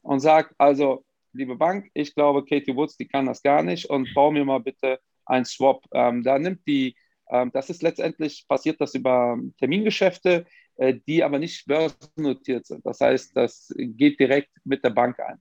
und 0.00 0.20
sagt, 0.20 0.54
also 0.56 1.04
liebe 1.34 1.56
Bank, 1.56 1.90
ich 1.92 2.14
glaube, 2.14 2.44
Katie 2.44 2.74
Woods, 2.74 2.96
die 2.96 3.06
kann 3.06 3.26
das 3.26 3.42
gar 3.42 3.62
nicht 3.62 3.88
und 3.90 4.08
bau 4.14 4.30
mir 4.30 4.46
mal 4.46 4.60
bitte 4.60 4.98
einen 5.26 5.44
Swap. 5.44 5.84
Ähm, 5.92 6.22
da 6.22 6.38
nimmt 6.38 6.66
die, 6.66 6.96
ähm, 7.30 7.50
das 7.52 7.68
ist 7.68 7.82
letztendlich, 7.82 8.46
passiert 8.48 8.80
das 8.80 8.94
über 8.94 9.38
Termingeschäfte, 9.58 10.46
äh, 10.76 10.94
die 11.06 11.22
aber 11.22 11.38
nicht 11.38 11.66
börsennotiert 11.66 12.66
sind. 12.66 12.84
Das 12.86 13.00
heißt, 13.00 13.36
das 13.36 13.72
geht 13.76 14.18
direkt 14.18 14.50
mit 14.64 14.82
der 14.82 14.90
Bank 14.90 15.20
ein. 15.20 15.38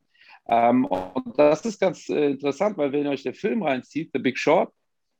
Ähm, 0.49 0.83
und 0.83 1.39
das 1.39 1.65
ist 1.65 1.79
ganz 1.79 2.09
äh, 2.09 2.31
interessant, 2.31 2.77
weil 2.77 2.91
wenn 2.91 3.05
ihr 3.05 3.11
euch 3.11 3.23
den 3.23 3.33
Film 3.33 3.63
reinzieht, 3.63 4.09
The 4.13 4.19
Big 4.19 4.37
Short, 4.37 4.73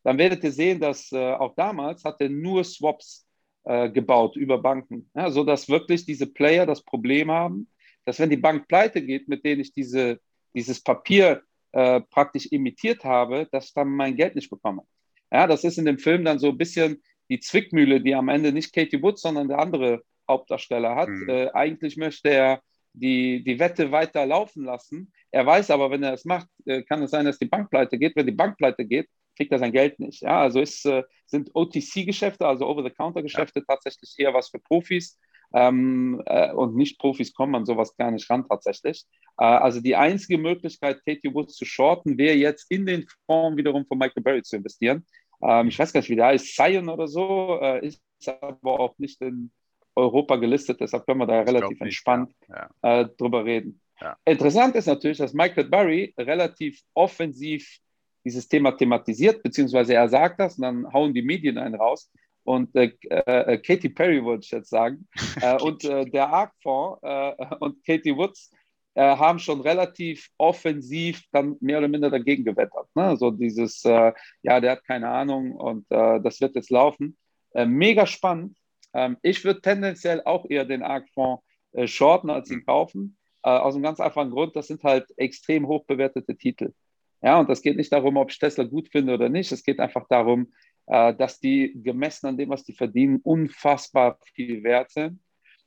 dann 0.09 0.17
werdet 0.17 0.43
ihr 0.43 0.51
sehen, 0.51 0.79
dass 0.79 1.11
äh, 1.11 1.33
auch 1.33 1.53
damals 1.55 2.03
hat 2.03 2.19
er 2.19 2.29
nur 2.29 2.63
Swaps 2.63 3.27
äh, 3.63 3.89
gebaut 3.89 4.35
über 4.35 4.57
Banken, 4.57 5.09
ja, 5.15 5.29
sodass 5.29 5.69
wirklich 5.69 6.05
diese 6.05 6.27
Player 6.27 6.65
das 6.65 6.83
Problem 6.83 7.29
haben, 7.29 7.67
dass 8.05 8.19
wenn 8.19 8.31
die 8.31 8.37
Bank 8.37 8.67
pleite 8.67 9.01
geht, 9.01 9.27
mit 9.27 9.45
denen 9.45 9.61
ich 9.61 9.71
diese 9.71 10.19
dieses 10.55 10.81
Papier 10.81 11.43
äh, 11.71 12.01
praktisch 12.01 12.47
imitiert 12.47 13.03
habe, 13.03 13.47
dass 13.51 13.67
ich 13.67 13.73
dann 13.73 13.89
mein 13.89 14.15
Geld 14.15 14.35
nicht 14.35 14.49
bekomme. 14.49 14.83
Ja, 15.31 15.45
das 15.45 15.63
ist 15.63 15.77
in 15.77 15.85
dem 15.85 15.99
Film 15.99 16.25
dann 16.25 16.39
so 16.39 16.49
ein 16.49 16.57
bisschen 16.57 17.01
die 17.29 17.39
Zwickmühle, 17.39 18.01
die 18.01 18.15
am 18.15 18.29
Ende 18.29 18.51
nicht 18.51 18.73
Katie 18.73 19.01
Woods, 19.03 19.21
sondern 19.21 19.47
der 19.47 19.59
andere 19.59 20.01
Hauptdarsteller 20.27 20.95
hat. 20.95 21.09
Mhm. 21.09 21.29
Äh, 21.29 21.49
eigentlich 21.53 21.97
möchte 21.97 22.29
er 22.29 22.61
die, 22.93 23.43
die 23.43 23.59
Wette 23.59 23.91
weiter 23.91 24.25
laufen 24.25 24.65
lassen. 24.65 25.13
Er 25.29 25.45
weiß 25.45 25.69
aber, 25.69 25.91
wenn 25.91 26.01
er 26.01 26.13
es 26.13 26.25
macht, 26.25 26.47
äh, 26.65 26.81
kann 26.81 27.03
es 27.03 27.11
sein, 27.11 27.25
dass 27.25 27.37
die 27.37 27.45
Bank 27.45 27.69
pleite 27.69 27.99
geht. 27.99 28.15
Wenn 28.15 28.25
die 28.25 28.31
Bank 28.31 28.57
pleite 28.57 28.85
geht, 28.85 29.07
kriegt 29.39 29.53
er 29.53 29.60
sein 29.60 29.72
Geld 29.72 30.00
nicht. 30.00 30.22
Ja, 30.22 30.41
also 30.41 30.60
ist, 30.60 30.86
äh, 30.86 31.03
sind 31.25 31.51
OTC-Geschäfte, 31.53 32.46
also 32.46 32.67
Over-the-Counter-Geschäfte, 32.67 33.60
ja. 33.60 33.65
tatsächlich 33.65 34.13
eher 34.17 34.34
was 34.34 34.50
für 34.50 34.60
Profis. 34.60 35.17
Ähm, 35.53 36.22
äh, 36.25 36.51
und 36.51 36.75
Nicht-Profis 36.75 37.34
kommen 37.34 37.55
an 37.55 37.65
sowas 37.65 37.96
gar 37.96 38.12
nicht 38.12 38.29
ran 38.29 38.46
tatsächlich. 38.48 39.05
Äh, 39.39 39.46
also 39.46 39.79
die 39.79 39.96
einzige 39.96 40.38
Möglichkeit, 40.38 41.03
Katie 41.05 41.34
Woods 41.34 41.55
zu 41.55 41.63
shorten, 41.63 42.17
wäre 42.17 42.36
jetzt 42.36 42.69
in 42.69 42.86
den 42.86 43.08
Fonds 43.25 43.58
wiederum 43.58 43.86
von 43.86 43.98
Michael 43.98 44.22
Berry 44.22 44.43
zu 44.43 44.58
investieren. 44.58 45.05
Ähm, 45.41 45.69
ich 45.69 45.79
weiß 45.79 45.93
gar 45.93 46.01
nicht, 46.01 46.10
wie 46.10 46.17
der 46.17 46.27
heißt, 46.27 46.53
Sion 46.53 46.89
oder 46.89 47.08
so, 47.08 47.60
äh, 47.62 47.88
ist 47.88 48.01
aber 48.41 48.77
auch 48.77 49.00
nicht 49.00 49.22
in 49.22 49.51
Europa 49.96 50.36
gelistet, 50.36 50.81
deshalb 50.81 51.05
können 51.05 51.22
wir 51.22 51.27
da 51.27 51.41
relativ 51.41 51.79
entspannt 51.79 52.34
ja. 52.50 52.69
Ja. 52.84 53.01
Äh, 53.01 53.10
drüber 53.17 53.46
reden. 53.46 53.81
Ja. 54.01 54.17
Interessant 54.25 54.75
ist 54.75 54.86
natürlich, 54.86 55.17
dass 55.17 55.34
Michael 55.34 55.65
Berry 55.69 56.13
relativ 56.17 56.81
offensiv 56.93 57.79
dieses 58.25 58.47
Thema 58.47 58.71
thematisiert, 58.71 59.43
beziehungsweise 59.43 59.93
er 59.93 60.09
sagt 60.09 60.39
das 60.39 60.57
und 60.57 60.63
dann 60.63 60.93
hauen 60.93 61.13
die 61.13 61.21
Medien 61.21 61.57
einen 61.57 61.75
raus 61.75 62.11
und 62.43 62.75
äh, 62.75 62.91
äh, 63.09 63.57
Katy 63.57 63.89
Perry 63.89 64.23
wollte 64.23 64.45
ich 64.45 64.51
jetzt 64.51 64.69
sagen 64.69 65.07
äh, 65.41 65.61
und 65.61 65.83
äh, 65.83 66.05
der 66.05 66.29
ARC-Fonds 66.29 66.99
äh, 67.03 67.55
und 67.59 67.85
Katie 67.85 68.15
Woods 68.15 68.51
äh, 68.95 69.01
haben 69.01 69.39
schon 69.39 69.61
relativ 69.61 70.29
offensiv 70.38 71.23
dann 71.31 71.57
mehr 71.59 71.77
oder 71.77 71.88
minder 71.88 72.09
dagegen 72.09 72.43
gewettert. 72.43 72.88
Ne? 72.95 73.15
So 73.17 73.31
dieses, 73.31 73.83
ja, 73.83 74.13
der 74.43 74.71
hat 74.71 74.83
keine 74.85 75.09
Ahnung 75.09 75.51
und 75.53 75.85
das 75.89 76.41
wird 76.41 76.55
jetzt 76.55 76.71
laufen. 76.71 77.17
mega 77.53 78.05
spannend. 78.05 78.57
Ähm, 78.93 79.17
ich 79.21 79.43
würde 79.45 79.61
tendenziell 79.61 80.23
auch 80.25 80.49
eher 80.49 80.65
den 80.65 80.81
ARC-Fonds 80.81 81.43
shorten, 81.85 82.31
als 82.31 82.49
ihn 82.49 82.65
kaufen. 82.65 83.19
Äh, 83.43 83.51
aus 83.51 83.73
einem 83.73 83.83
ganz 83.83 83.99
einfachen 83.99 84.31
Grund, 84.31 84.55
das 84.55 84.67
sind 84.67 84.83
halt 84.83 85.05
extrem 85.17 85.67
hoch 85.67 85.85
bewertete 85.85 86.35
Titel. 86.35 86.73
Ja, 87.21 87.39
und 87.39 87.49
das 87.49 87.61
geht 87.61 87.77
nicht 87.77 87.91
darum, 87.91 88.17
ob 88.17 88.31
ich 88.31 88.39
Tesla 88.39 88.63
gut 88.63 88.89
finde 88.89 89.13
oder 89.13 89.29
nicht. 89.29 89.51
Es 89.51 89.63
geht 89.63 89.79
einfach 89.79 90.07
darum, 90.07 90.51
äh, 90.88 91.13
dass 91.13 91.39
die 91.39 91.73
gemessen 91.83 92.27
an 92.27 92.38
dem, 92.38 92.49
was 92.49 92.63
die 92.63 92.73
verdienen, 92.73 93.19
unfassbar 93.23 94.17
viel 94.33 94.63
wert 94.63 94.91
sind. 94.91 95.19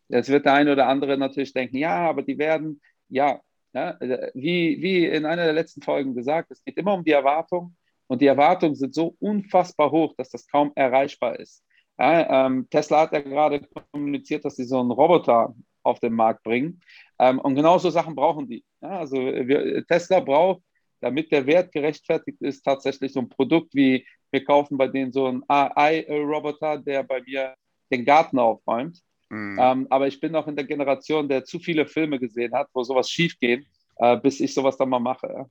Jetzt 0.08 0.28
wird 0.28 0.46
der 0.46 0.54
eine 0.54 0.72
oder 0.72 0.88
andere 0.88 1.16
natürlich 1.16 1.52
denken, 1.52 1.76
ja, 1.76 2.08
aber 2.08 2.22
die 2.22 2.38
werden, 2.38 2.80
ja, 3.08 3.40
ja 3.72 3.96
wie, 4.34 4.82
wie 4.82 5.06
in 5.06 5.24
einer 5.24 5.44
der 5.44 5.54
letzten 5.54 5.82
Folgen 5.82 6.14
gesagt, 6.14 6.50
es 6.50 6.62
geht 6.64 6.76
immer 6.76 6.94
um 6.94 7.04
die 7.04 7.12
Erwartung 7.12 7.76
und 8.08 8.20
die 8.20 8.26
Erwartungen 8.26 8.74
sind 8.74 8.94
so 8.94 9.16
unfassbar 9.20 9.90
hoch, 9.90 10.14
dass 10.16 10.30
das 10.30 10.46
kaum 10.46 10.72
erreichbar 10.74 11.38
ist. 11.38 11.64
Ja, 11.98 12.46
ähm, 12.46 12.66
Tesla 12.68 13.02
hat 13.02 13.12
ja 13.12 13.20
gerade 13.20 13.66
kommuniziert, 13.92 14.44
dass 14.44 14.56
sie 14.56 14.64
so 14.64 14.80
einen 14.80 14.90
Roboter 14.90 15.54
auf 15.82 16.00
den 16.00 16.14
Markt 16.14 16.42
bringen. 16.42 16.80
Ähm, 17.18 17.38
und 17.38 17.54
genau 17.54 17.78
so 17.78 17.90
Sachen 17.90 18.14
brauchen 18.14 18.48
die. 18.48 18.64
Ja, 18.80 18.98
also 18.98 19.16
wir, 19.16 19.86
Tesla 19.86 20.20
braucht, 20.20 20.62
damit 21.02 21.32
der 21.32 21.46
Wert 21.46 21.72
gerechtfertigt 21.72 22.40
ist, 22.40 22.62
tatsächlich 22.62 23.12
so 23.12 23.20
ein 23.20 23.28
Produkt 23.28 23.74
wie, 23.74 24.06
wir 24.30 24.44
kaufen 24.44 24.78
bei 24.78 24.88
denen 24.88 25.12
so 25.12 25.26
einen 25.26 25.42
AI-Roboter, 25.48 26.78
der 26.78 27.02
bei 27.02 27.20
mir 27.22 27.54
den 27.90 28.04
Garten 28.04 28.38
aufräumt. 28.38 29.00
Mhm. 29.28 29.58
Ähm, 29.60 29.86
aber 29.90 30.08
ich 30.08 30.20
bin 30.20 30.32
noch 30.32 30.46
in 30.46 30.56
der 30.56 30.64
Generation, 30.64 31.28
der 31.28 31.44
zu 31.44 31.58
viele 31.58 31.86
Filme 31.86 32.18
gesehen 32.18 32.54
hat, 32.54 32.68
wo 32.72 32.82
sowas 32.82 33.10
schief 33.10 33.38
geht, 33.38 33.66
äh, 33.96 34.16
bis 34.16 34.40
ich 34.40 34.54
sowas 34.54 34.76
dann 34.76 34.88
mal 34.88 35.00
mache. 35.00 35.26
Ja. 35.26 35.46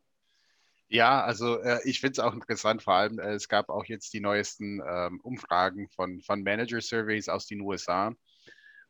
Ja, 0.93 1.23
also 1.23 1.57
äh, 1.61 1.79
ich 1.85 2.01
finde 2.01 2.11
es 2.11 2.19
auch 2.19 2.33
interessant, 2.33 2.83
vor 2.83 2.95
allem 2.95 3.17
äh, 3.17 3.31
es 3.31 3.47
gab 3.47 3.69
auch 3.69 3.85
jetzt 3.85 4.13
die 4.13 4.19
neuesten 4.19 4.81
ähm, 4.85 5.21
Umfragen 5.21 5.87
von, 5.87 6.19
von 6.21 6.43
Manager-Surveys 6.43 7.29
aus 7.29 7.47
den 7.47 7.61
USA. 7.61 8.13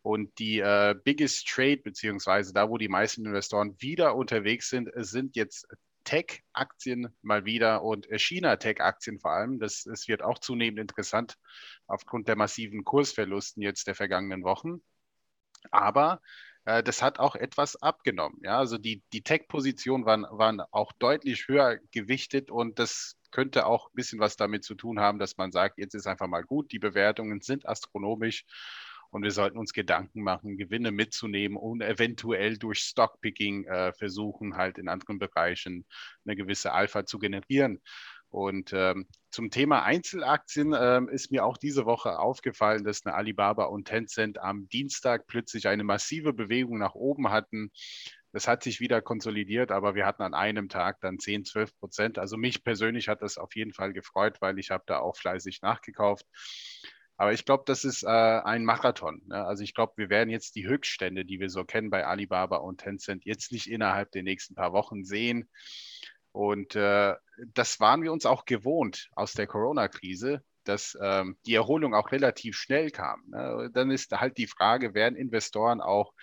Und 0.01 0.39
die 0.39 0.58
äh, 0.58 0.96
Biggest 1.03 1.48
Trade, 1.48 1.77
beziehungsweise 1.77 2.53
da, 2.53 2.68
wo 2.70 2.80
die 2.80 2.88
meisten 2.88 3.24
Investoren 3.24 3.75
wieder 3.80 4.15
unterwegs 4.15 4.70
sind, 4.70 4.89
sind 4.96 5.36
jetzt 5.36 5.68
Tech-Aktien 6.03 7.15
mal 7.22 7.46
wieder 7.46 7.84
und 7.84 8.10
äh, 8.10 8.20
China-Tech-Aktien 8.20 9.20
vor 9.20 9.31
allem. 9.31 9.60
Das, 9.60 9.84
das 9.84 10.08
wird 10.08 10.24
auch 10.24 10.39
zunehmend 10.39 10.79
interessant 10.79 11.38
aufgrund 11.88 12.27
der 12.27 12.36
massiven 12.36 12.84
Kursverlusten 12.84 13.62
jetzt 13.62 13.88
der 13.88 13.96
vergangenen 13.96 14.43
Wochen. 14.43 14.81
Aber 15.72 16.22
äh, 16.65 16.84
das 16.84 17.01
hat 17.01 17.20
auch 17.20 17.36
etwas 17.36 17.81
abgenommen. 17.81 18.39
Ja? 18.43 18.58
Also 18.58 18.77
die, 18.77 19.03
die 19.13 19.24
Tech-Positionen 19.24 20.05
waren, 20.05 20.25
waren 20.29 20.62
auch 20.72 20.91
deutlich 20.93 21.48
höher 21.48 21.77
gewichtet 21.91 22.51
und 22.51 22.79
das 22.79 23.17
könnte 23.31 23.65
auch 23.65 23.88
ein 23.88 23.96
bisschen 23.96 24.20
was 24.20 24.36
damit 24.36 24.63
zu 24.63 24.75
tun 24.75 25.00
haben, 25.00 25.20
dass 25.20 25.38
man 25.38 25.51
sagt, 25.51 25.77
jetzt 25.77 25.96
ist 25.96 26.08
einfach 26.08 26.27
mal 26.27 26.43
gut, 26.43 26.72
die 26.72 26.79
Bewertungen 26.79 27.41
sind 27.41 27.67
astronomisch 27.67 28.46
und 29.12 29.24
wir 29.24 29.32
sollten 29.32 29.58
uns 29.58 29.74
Gedanken 29.74 30.24
machen, 30.24 30.58
Gewinne 30.58 30.91
mitzunehmen 30.91 31.58
und 31.58 31.82
eventuell 31.82 32.58
durch 32.58 32.80
Stockpicking 32.80 33.65
äh, 33.65 33.94
versuchen, 33.94 34.56
halt 34.56 34.77
in 34.77 34.88
anderen 34.88 35.20
Bereichen 35.20 35.86
eine 36.25 36.36
gewisse 36.36 36.72
Alpha 36.72 37.06
zu 37.06 37.20
generieren. 37.20 37.82
Und 38.30 38.72
ähm, 38.74 39.08
zum 39.30 39.51
Thema 39.51 39.84
Einzelaktien 39.84 40.74
ähm, 40.77 41.10
ist 41.10 41.32
mir 41.32 41.46
auch 41.46 41.58
diese 41.58 41.86
Woche 41.86 42.18
aufgefallen, 42.18 42.86
dass 42.86 43.06
eine 43.06 43.13
Alibaba 43.13 43.65
und 43.65 43.89
Tencent 43.89 44.39
am 44.39 44.70
Dienstag 44.70 45.27
plötzlich 45.27 45.68
eine 45.68 45.84
massive 45.84 46.32
Bewegung 46.32 46.77
nach 46.77 46.96
oben 46.96 47.30
hatten. 47.30 47.72
Das 48.32 48.48
hat 48.48 48.63
sich 48.63 48.80
wieder 48.80 49.01
konsolidiert, 49.01 49.72
aber 49.72 49.96
wir 49.96 50.06
hatten 50.06 50.24
an 50.24 50.34
einem 50.34 50.70
Tag 50.70 51.01
dann 51.01 51.20
10, 51.20 51.44
12 51.44 51.77
Prozent. 51.77 52.18
Also 52.18 52.38
mich 52.38 52.63
persönlich 52.63 53.10
hat 53.10 53.22
das 53.22 53.38
auf 53.38 53.53
jeden 53.58 53.74
Fall 53.74 53.91
gefreut, 53.91 54.38
weil 54.39 54.58
ich 54.60 54.72
habe 54.72 54.86
da 54.88 55.00
auch 55.00 55.18
fleißig 55.18 55.62
nachgekauft. 55.62 56.25
Aber 57.22 57.34
ich 57.34 57.46
glaube, 57.46 57.66
das 57.68 57.84
ist 57.84 58.01
äh, 58.01 58.08
ein 58.08 58.66
Marathon. 58.66 59.22
Ne? 59.28 59.46
Also 59.46 59.63
ich 59.63 59.75
glaube, 59.75 59.94
wir 59.96 60.10
werden 60.10 60.32
jetzt 60.32 60.56
die 60.56 60.66
Höchststände, 60.66 61.24
die 61.24 61.40
wir 61.40 61.51
so 61.51 61.63
kennen 61.63 61.92
bei 61.92 62.04
Alibaba 62.04 62.56
und 62.56 62.80
Tencent, 62.80 63.25
jetzt 63.25 63.51
nicht 63.51 63.70
innerhalb 63.70 64.10
der 64.10 64.24
nächsten 64.24 64.56
paar 64.56 64.74
Wochen 64.74 65.04
sehen. 65.04 65.48
Und 66.32 66.75
äh, 66.75 67.13
das 67.54 67.80
waren 67.80 68.01
wir 68.01 68.12
uns 68.12 68.25
auch 68.25 68.46
gewohnt 68.46 69.12
aus 69.13 69.34
der 69.34 69.46
Corona-Krise, 69.46 70.44
dass 70.63 70.98
ähm, 71.00 71.38
die 71.46 71.54
Erholung 71.54 71.94
auch 71.94 72.12
relativ 72.12 72.56
schnell 72.56 72.90
kam. 72.90 73.22
Ne? 73.28 73.70
Dann 73.72 73.92
ist 73.92 74.12
halt 74.13 74.40
die 74.40 74.48
Frage, 74.48 74.96
werden 74.96 75.16
Investoren 75.16 75.80
auch 75.80 76.13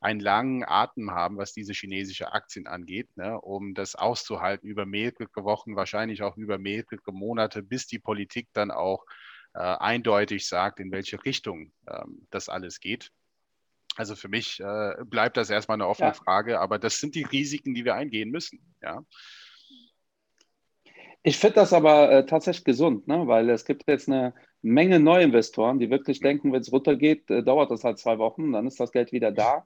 einen 0.00 0.18
langen 0.18 0.64
Atem 0.64 1.12
haben, 1.12 1.36
was 1.36 1.52
diese 1.52 1.74
chinesische 1.74 2.32
Aktien 2.32 2.66
angeht, 2.66 3.08
ne, 3.16 3.40
um 3.40 3.72
das 3.72 3.94
auszuhalten 3.94 4.68
über 4.68 4.84
mehrere 4.84 5.28
Wochen, 5.36 5.76
wahrscheinlich 5.76 6.22
auch 6.22 6.36
über 6.36 6.58
mehrere 6.58 7.12
Monate, 7.12 7.62
bis 7.62 7.86
die 7.86 8.00
Politik 8.00 8.48
dann 8.52 8.72
auch 8.72 9.06
äh, 9.54 9.58
eindeutig 9.58 10.46
sagt, 10.46 10.80
in 10.80 10.90
welche 10.92 11.24
Richtung 11.24 11.72
ähm, 11.88 12.26
das 12.30 12.48
alles 12.48 12.80
geht. 12.80 13.10
Also 13.96 14.16
für 14.16 14.28
mich 14.28 14.60
äh, 14.60 14.94
bleibt 15.04 15.36
das 15.36 15.50
erstmal 15.50 15.76
eine 15.76 15.86
offene 15.86 16.08
ja. 16.08 16.14
Frage, 16.14 16.60
aber 16.60 16.78
das 16.78 16.98
sind 16.98 17.14
die 17.14 17.22
Risiken, 17.22 17.74
die 17.74 17.84
wir 17.84 17.94
eingehen 17.94 18.30
müssen. 18.30 18.74
Ja. 18.82 19.04
Ich 21.22 21.38
finde 21.38 21.54
das 21.56 21.72
aber 21.72 22.10
äh, 22.10 22.26
tatsächlich 22.26 22.64
gesund, 22.64 23.06
ne? 23.08 23.26
weil 23.26 23.48
es 23.50 23.64
gibt 23.64 23.84
jetzt 23.86 24.08
eine 24.08 24.34
Menge 24.62 24.98
Neuinvestoren, 24.98 25.78
die 25.78 25.90
wirklich 25.90 26.20
mhm. 26.20 26.24
denken, 26.24 26.52
wenn 26.52 26.60
es 26.60 26.72
runtergeht, 26.72 27.30
äh, 27.30 27.42
dauert 27.42 27.70
das 27.70 27.84
halt 27.84 27.98
zwei 27.98 28.18
Wochen, 28.18 28.52
dann 28.52 28.66
ist 28.66 28.80
das 28.80 28.92
Geld 28.92 29.12
wieder 29.12 29.30
da. 29.30 29.64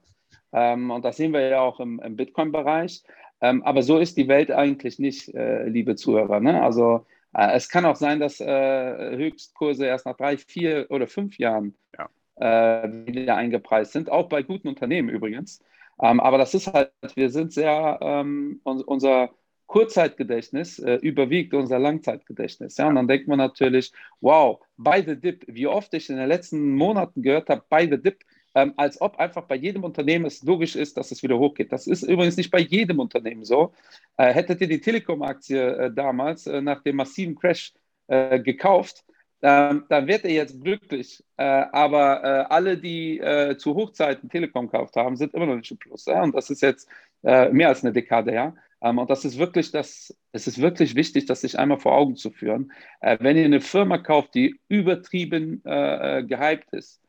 Ähm, 0.51 0.91
und 0.91 1.03
das 1.03 1.17
sehen 1.17 1.33
wir 1.33 1.41
ja 1.41 1.61
auch 1.61 1.79
im, 1.79 1.99
im 1.99 2.15
Bitcoin-Bereich. 2.15 3.03
Ähm, 3.41 3.63
aber 3.63 3.81
so 3.81 3.97
ist 3.97 4.17
die 4.17 4.27
Welt 4.27 4.51
eigentlich 4.51 4.99
nicht, 4.99 5.33
äh, 5.33 5.67
liebe 5.67 5.95
Zuhörer. 5.95 6.39
Ne? 6.39 6.61
Also 6.61 7.05
es 7.33 7.69
kann 7.69 7.85
auch 7.85 7.95
sein, 7.95 8.19
dass 8.19 8.39
äh, 8.39 9.17
Höchstkurse 9.17 9.85
erst 9.85 10.05
nach 10.05 10.17
drei, 10.17 10.37
vier 10.37 10.87
oder 10.89 11.07
fünf 11.07 11.37
Jahren 11.37 11.75
ja 11.97 12.09
äh, 12.39 12.89
wieder 13.05 13.35
eingepreist 13.35 13.91
sind, 13.91 14.09
auch 14.09 14.29
bei 14.29 14.43
guten 14.43 14.67
Unternehmen 14.67 15.09
übrigens. 15.09 15.61
Ähm, 16.01 16.19
aber 16.19 16.37
das 16.37 16.53
ist 16.53 16.67
halt, 16.67 16.91
wir 17.15 17.29
sind 17.29 17.53
sehr, 17.53 17.99
ähm, 18.01 18.61
unser 18.63 19.31
Kurzzeitgedächtnis 19.67 20.79
äh, 20.79 20.95
überwiegt 20.95 21.53
unser 21.53 21.77
Langzeitgedächtnis. 21.77 22.77
Ja? 22.77 22.87
Und 22.87 22.95
dann 22.95 23.07
denkt 23.07 23.27
man 23.27 23.37
natürlich, 23.37 23.91
wow, 24.21 24.59
by 24.77 25.03
the 25.05 25.19
dip, 25.19 25.43
wie 25.47 25.67
oft 25.67 25.93
ich 25.93 26.09
in 26.09 26.17
den 26.17 26.27
letzten 26.27 26.75
Monaten 26.75 27.21
gehört 27.21 27.49
habe, 27.49 27.63
by 27.69 27.87
the 27.91 28.01
dip, 28.01 28.23
ähm, 28.55 28.73
als 28.77 28.99
ob 29.01 29.19
einfach 29.19 29.43
bei 29.43 29.55
jedem 29.55 29.83
Unternehmen 29.83 30.25
es 30.25 30.43
logisch 30.43 30.75
ist, 30.75 30.97
dass 30.97 31.11
es 31.11 31.23
wieder 31.23 31.37
hochgeht. 31.37 31.71
Das 31.71 31.87
ist 31.87 32.03
übrigens 32.03 32.37
nicht 32.37 32.51
bei 32.51 32.59
jedem 32.59 32.99
Unternehmen 32.99 33.45
so. 33.45 33.73
Äh, 34.17 34.33
hättet 34.33 34.61
ihr 34.61 34.67
die 34.67 34.81
Telekom-Aktie 34.81 35.75
äh, 35.75 35.93
damals 35.93 36.47
äh, 36.47 36.61
nach 36.61 36.81
dem 36.81 36.95
massiven 36.95 37.35
Crash 37.35 37.73
äh, 38.07 38.39
gekauft, 38.39 39.05
ähm, 39.41 39.85
dann 39.87 40.07
wird 40.07 40.25
er 40.25 40.31
jetzt 40.31 40.61
glücklich. 40.61 41.23
Äh, 41.37 41.43
aber 41.43 42.23
äh, 42.23 42.45
alle, 42.49 42.77
die 42.77 43.21
zu 43.57 43.75
Hochzeiten 43.75 44.29
Telekom 44.29 44.67
gekauft 44.69 44.95
haben, 44.95 45.15
sind 45.15 45.33
immer 45.33 45.45
noch 45.45 45.55
nicht 45.55 45.71
im 45.71 45.77
Plus. 45.77 46.05
Ja? 46.05 46.23
Und 46.23 46.35
das 46.35 46.49
ist 46.49 46.61
jetzt 46.61 46.89
mehr 47.21 47.67
als 47.67 47.83
eine 47.83 47.91
Dekade 47.91 48.31
her. 48.31 48.55
Ähm, 48.81 48.97
und 48.97 49.09
das 49.09 49.25
ist 49.25 49.37
wirklich 49.37 49.71
das, 49.71 50.15
es 50.31 50.47
ist 50.47 50.61
wirklich 50.61 50.95
wichtig, 50.95 51.25
das 51.25 51.41
sich 51.41 51.59
einmal 51.59 51.79
vor 51.79 51.93
Augen 51.93 52.15
zu 52.15 52.31
führen. 52.31 52.71
Wenn 53.01 53.37
ihr 53.37 53.45
eine 53.45 53.61
Firma 53.61 53.97
kauft, 53.97 54.35
die 54.35 54.59
übertrieben 54.69 55.61
gehypt 55.63 56.71
ist, 56.71 57.01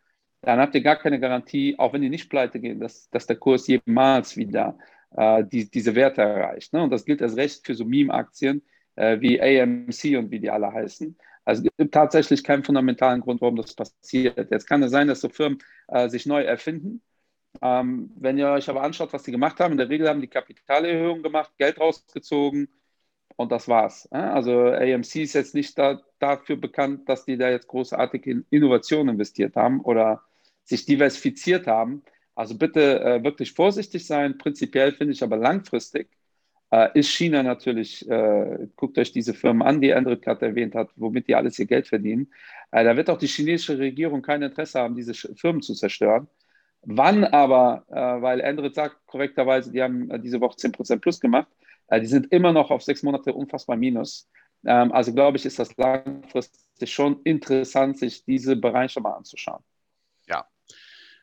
dann 0.42 0.59
habt 0.59 0.75
ihr 0.75 0.82
gar 0.82 0.97
keine 0.97 1.20
Garantie, 1.20 1.75
auch 1.78 1.92
wenn 1.92 2.02
die 2.02 2.09
nicht 2.09 2.30
pleite 2.30 2.61
gehen, 2.61 2.80
dass, 2.80 3.11
dass 3.11 3.26
der 3.26 3.37
Kurs 3.37 3.66
jemals 3.66 4.37
wieder 4.37 4.78
die, 5.12 5.68
diese 5.68 5.97
Werte 5.97 6.23
erreicht. 6.23 6.73
Ne? 6.73 6.85
Und 6.85 6.90
das 6.90 7.04
gilt 7.04 7.20
als 7.20 7.37
recht 7.37 7.66
für 7.66 7.75
so 7.75 7.85
Meme-Aktien 7.85 8.62
wie 8.94 9.40
AMC 9.40 10.16
und 10.16 10.30
wie 10.30 10.38
die 10.38 10.50
alle 10.50 10.73
heißen. 10.73 11.16
Also 11.44 11.64
es 11.64 11.76
gibt 11.76 11.94
tatsächlich 11.94 12.44
keinen 12.44 12.64
fundamentalen 12.64 13.20
Grund, 13.20 13.40
warum 13.40 13.56
das 13.56 13.75
passiert. 13.75 14.50
Jetzt 14.50 14.66
kann 14.68 14.82
es 14.82 14.90
sein, 14.90 15.09
dass 15.09 15.20
so 15.20 15.28
Firmen 15.28 15.59
äh, 15.88 16.09
sich 16.09 16.26
neu 16.26 16.42
erfinden. 16.42 17.02
Ähm, 17.62 18.11
wenn 18.16 18.38
ihr 18.38 18.49
euch 18.50 18.68
aber 18.70 18.82
anschaut, 18.82 19.12
was 19.12 19.25
die 19.25 19.32
gemacht 19.32 19.59
haben, 19.59 19.73
in 19.73 19.78
der 19.78 19.88
Regel 19.88 20.09
haben 20.09 20.20
die 20.20 20.28
Kapitalerhöhungen 20.28 21.23
gemacht, 21.23 21.52
Geld 21.59 21.80
rausgezogen 21.80 22.68
und 23.37 23.50
das 23.52 23.68
war's. 23.68 24.06
Also 24.12 24.66
AMC 24.66 25.16
ist 25.16 25.35
jetzt 25.35 25.54
nicht 25.54 25.78
da, 25.78 26.00
dafür 26.20 26.56
bekannt, 26.56 27.09
dass 27.09 27.25
die 27.25 27.37
da 27.37 27.50
jetzt 27.50 27.66
großartig 27.68 28.26
in 28.26 28.47
Innovation 28.50 29.09
investiert 29.09 29.56
haben 29.56 29.80
oder 29.80 30.23
sich 30.71 30.87
diversifiziert 30.87 31.67
haben. 31.67 32.03
Also 32.35 32.57
bitte 32.57 33.00
äh, 33.00 33.25
wirklich 33.25 33.53
vorsichtig 33.53 34.07
sein. 34.07 34.39
Prinzipiell 34.39 34.93
finde 34.93 35.12
ich 35.12 35.23
aber 35.23 35.37
langfristig 35.37 36.09
äh, 36.71 36.99
ist 36.99 37.11
China 37.11 37.43
natürlich, 37.43 38.09
äh, 38.09 38.69
guckt 38.77 38.97
euch 38.99 39.12
diese 39.12 39.35
Firmen 39.35 39.62
an, 39.62 39.81
die 39.81 39.93
Andrew 39.93 40.17
gerade 40.17 40.47
erwähnt 40.47 40.75
hat, 40.75 40.91
womit 40.97 41.29
die 41.29 41.35
alles 41.35 41.59
ihr 41.59 41.67
Geld 41.67 41.89
verdienen. 41.89 42.33
Äh, 42.71 42.85
da 42.85 42.97
wird 42.97 43.11
auch 43.11 43.19
die 43.19 43.27
chinesische 43.27 43.79
Regierung 43.79 44.23
kein 44.23 44.43
Interesse 44.43 44.81
haben, 44.81 44.95
diese 44.95 45.15
Firmen 45.15 45.62
zu 45.62 45.75
zerstören. 45.75 46.29
Wann 46.83 47.25
aber, 47.25 47.85
äh, 47.91 48.23
weil 48.23 48.43
Andrew 48.43 48.71
sagt 48.73 49.07
korrekterweise, 49.07 49.73
die 49.73 49.83
haben 49.83 50.11
äh, 50.11 50.21
diese 50.21 50.41
Woche 50.41 50.57
10% 50.57 51.00
plus 51.00 51.21
gemacht, 51.21 51.49
die 51.93 52.07
sind 52.07 52.33
immer 52.33 52.53
noch 52.53 52.71
auf 52.71 52.85
sechs 52.85 53.03
Monate 53.03 53.35
unfassbar 53.35 53.77
minus. 53.77 54.31
Ähm, 54.65 54.93
also 54.93 55.12
glaube 55.12 55.39
ich, 55.39 55.45
ist 55.45 55.59
das 55.59 55.77
langfristig 55.77 56.93
schon 56.93 57.21
interessant, 57.25 57.99
sich 57.99 58.25
diese 58.25 58.55
Bereiche 58.55 59.00
mal 59.00 59.15
anzuschauen. 59.15 59.65
Ja, 60.29 60.47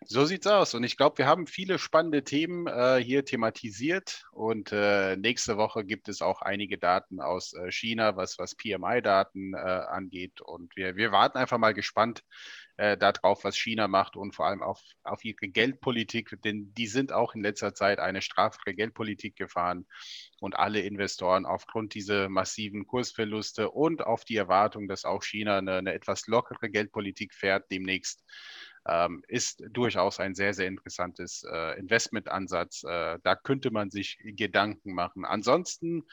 So 0.05 0.25
sieht's 0.25 0.47
aus. 0.47 0.73
Und 0.73 0.83
ich 0.83 0.95
glaube, 0.95 1.17
wir 1.17 1.27
haben 1.27 1.47
viele 1.47 1.79
spannende 1.79 2.23
Themen 2.23 2.67
äh, 2.67 2.97
hier 3.03 3.25
thematisiert. 3.25 4.25
Und 4.31 4.71
äh, 4.71 5.17
nächste 5.17 5.57
Woche 5.57 5.83
gibt 5.83 6.07
es 6.07 6.21
auch 6.21 6.41
einige 6.41 6.77
Daten 6.77 7.19
aus 7.19 7.53
äh, 7.53 7.71
China, 7.71 8.15
was, 8.15 8.37
was 8.37 8.55
PMI-Daten 8.55 9.53
äh, 9.53 9.57
angeht. 9.57 10.39
Und 10.41 10.75
wir, 10.75 10.95
wir 10.95 11.11
warten 11.11 11.37
einfach 11.37 11.57
mal 11.57 11.73
gespannt 11.73 12.23
äh, 12.77 12.95
darauf, 12.95 13.43
was 13.43 13.57
China 13.57 13.87
macht 13.87 14.15
und 14.15 14.35
vor 14.35 14.45
allem 14.45 14.61
auf, 14.61 14.81
auf 15.03 15.25
ihre 15.25 15.47
Geldpolitik. 15.47 16.37
Denn 16.43 16.73
die 16.75 16.87
sind 16.87 17.11
auch 17.11 17.33
in 17.33 17.41
letzter 17.41 17.73
Zeit 17.73 17.99
eine 17.99 18.21
strafere 18.21 18.75
Geldpolitik 18.75 19.35
gefahren. 19.35 19.87
Und 20.39 20.55
alle 20.55 20.81
Investoren 20.81 21.45
aufgrund 21.47 21.95
dieser 21.95 22.29
massiven 22.29 22.85
Kursverluste 22.85 23.71
und 23.71 24.05
auf 24.05 24.23
die 24.25 24.37
Erwartung, 24.37 24.87
dass 24.87 25.05
auch 25.05 25.23
China 25.23 25.57
eine, 25.57 25.77
eine 25.77 25.93
etwas 25.93 26.27
lockere 26.27 26.69
Geldpolitik 26.69 27.33
fährt 27.33 27.65
demnächst, 27.71 28.23
ähm, 28.87 29.23
ist 29.27 29.63
durchaus 29.69 30.19
ein 30.19 30.35
sehr, 30.35 30.53
sehr 30.53 30.67
interessantes 30.67 31.43
äh, 31.43 31.79
Investmentansatz. 31.79 32.83
Äh, 32.83 33.19
da 33.23 33.35
könnte 33.35 33.71
man 33.71 33.89
sich 33.89 34.17
Gedanken 34.23 34.93
machen. 34.93 35.25
Ansonsten 35.25 36.05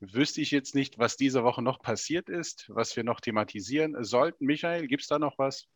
wüsste 0.00 0.40
ich 0.40 0.50
jetzt 0.50 0.74
nicht, 0.74 0.98
was 0.98 1.16
diese 1.16 1.44
Woche 1.44 1.62
noch 1.62 1.80
passiert 1.80 2.28
ist, 2.28 2.66
was 2.68 2.96
wir 2.96 3.04
noch 3.04 3.20
thematisieren 3.20 4.02
sollten. 4.02 4.46
Michael, 4.46 4.86
gibt 4.86 5.02
es 5.02 5.08
da 5.08 5.18
noch 5.18 5.38
was? 5.38 5.68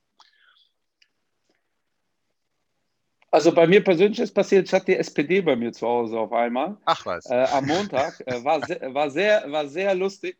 Also 3.30 3.52
bei 3.52 3.66
mir 3.66 3.82
persönlich 3.82 4.20
ist 4.20 4.32
passiert, 4.32 4.68
ich 4.68 4.72
hatte 4.72 4.86
die 4.86 4.96
SPD 4.96 5.40
bei 5.40 5.56
mir 5.56 5.72
zu 5.72 5.86
Hause 5.86 6.18
auf 6.18 6.32
einmal. 6.32 6.76
Ach 6.84 7.04
was. 7.04 7.26
Äh, 7.26 7.46
am 7.52 7.66
Montag. 7.66 8.22
Äh, 8.26 8.44
war, 8.44 8.64
sehr, 8.64 8.94
war, 8.94 9.10
sehr, 9.10 9.50
war 9.50 9.66
sehr 9.66 9.94
lustig. 9.94 10.38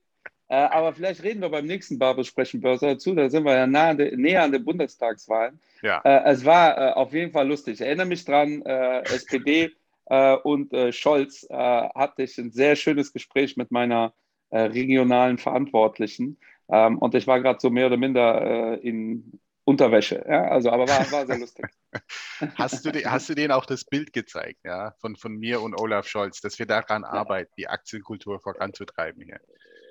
Äh, 0.55 0.69
aber 0.71 0.93
vielleicht 0.93 1.25
reden 1.25 1.41
wir 1.41 1.49
beim 1.49 1.67
nächsten 1.67 1.99
Barbesprechen-Börse 1.99 2.87
dazu. 2.87 3.13
Da 3.13 3.29
sind 3.29 3.45
wir 3.45 3.57
ja 3.57 3.67
nah, 3.67 3.93
näher 3.93 4.45
an 4.45 4.53
den 4.53 4.65
Bundestagswahlen. 4.65 5.59
Ja. 5.83 6.01
Äh, 6.05 6.31
es 6.31 6.45
war 6.45 6.79
äh, 6.79 6.93
auf 6.93 7.13
jeden 7.13 7.33
Fall 7.33 7.49
lustig. 7.49 7.75
Ich 7.75 7.81
erinnere 7.81 8.07
mich 8.07 8.25
dran, 8.25 8.63
äh, 8.63 9.01
SPD 9.01 9.73
äh, 10.07 10.37
und 10.37 10.73
Scholz 10.95 11.47
hatte 11.51 12.23
ich 12.23 12.39
ein 12.39 12.53
sehr 12.53 12.77
schönes 12.77 13.13
Gespräch 13.13 13.57
mit 13.57 13.71
meiner 13.73 14.13
regionalen 14.53 15.39
Verantwortlichen. 15.39 16.39
Ähm, 16.71 16.99
und 16.99 17.15
ich 17.17 17.27
war 17.27 17.41
gerade 17.41 17.59
so 17.61 17.71
mehr 17.71 17.87
oder 17.87 17.97
minder 17.97 18.81
in 18.81 19.41
Unterwäsche. 19.65 20.25
Ja? 20.29 20.45
Also, 20.49 20.71
aber 20.71 20.87
war, 20.87 21.11
war 21.11 21.27
sehr 21.27 21.39
lustig. 21.39 21.67
hast, 22.55 22.85
du 22.85 22.93
den, 22.93 23.11
hast 23.11 23.29
du 23.29 23.35
denen 23.35 23.51
auch 23.51 23.67
das 23.67 23.85
Bild 23.85 24.13
gezeigt, 24.13 24.61
ja, 24.65 24.93
von, 25.01 25.17
von 25.17 25.35
mir 25.37 25.63
und 25.63 25.75
Olaf 25.81 26.07
Scholz, 26.07 26.41
dass 26.41 26.59
wir 26.59 26.67
daran 26.67 27.03
ja. 27.03 27.09
arbeiten, 27.09 27.53
die 27.57 27.69
Aktienkultur 27.69 28.39
voranzutreiben 28.39 29.23
hier? 29.25 29.41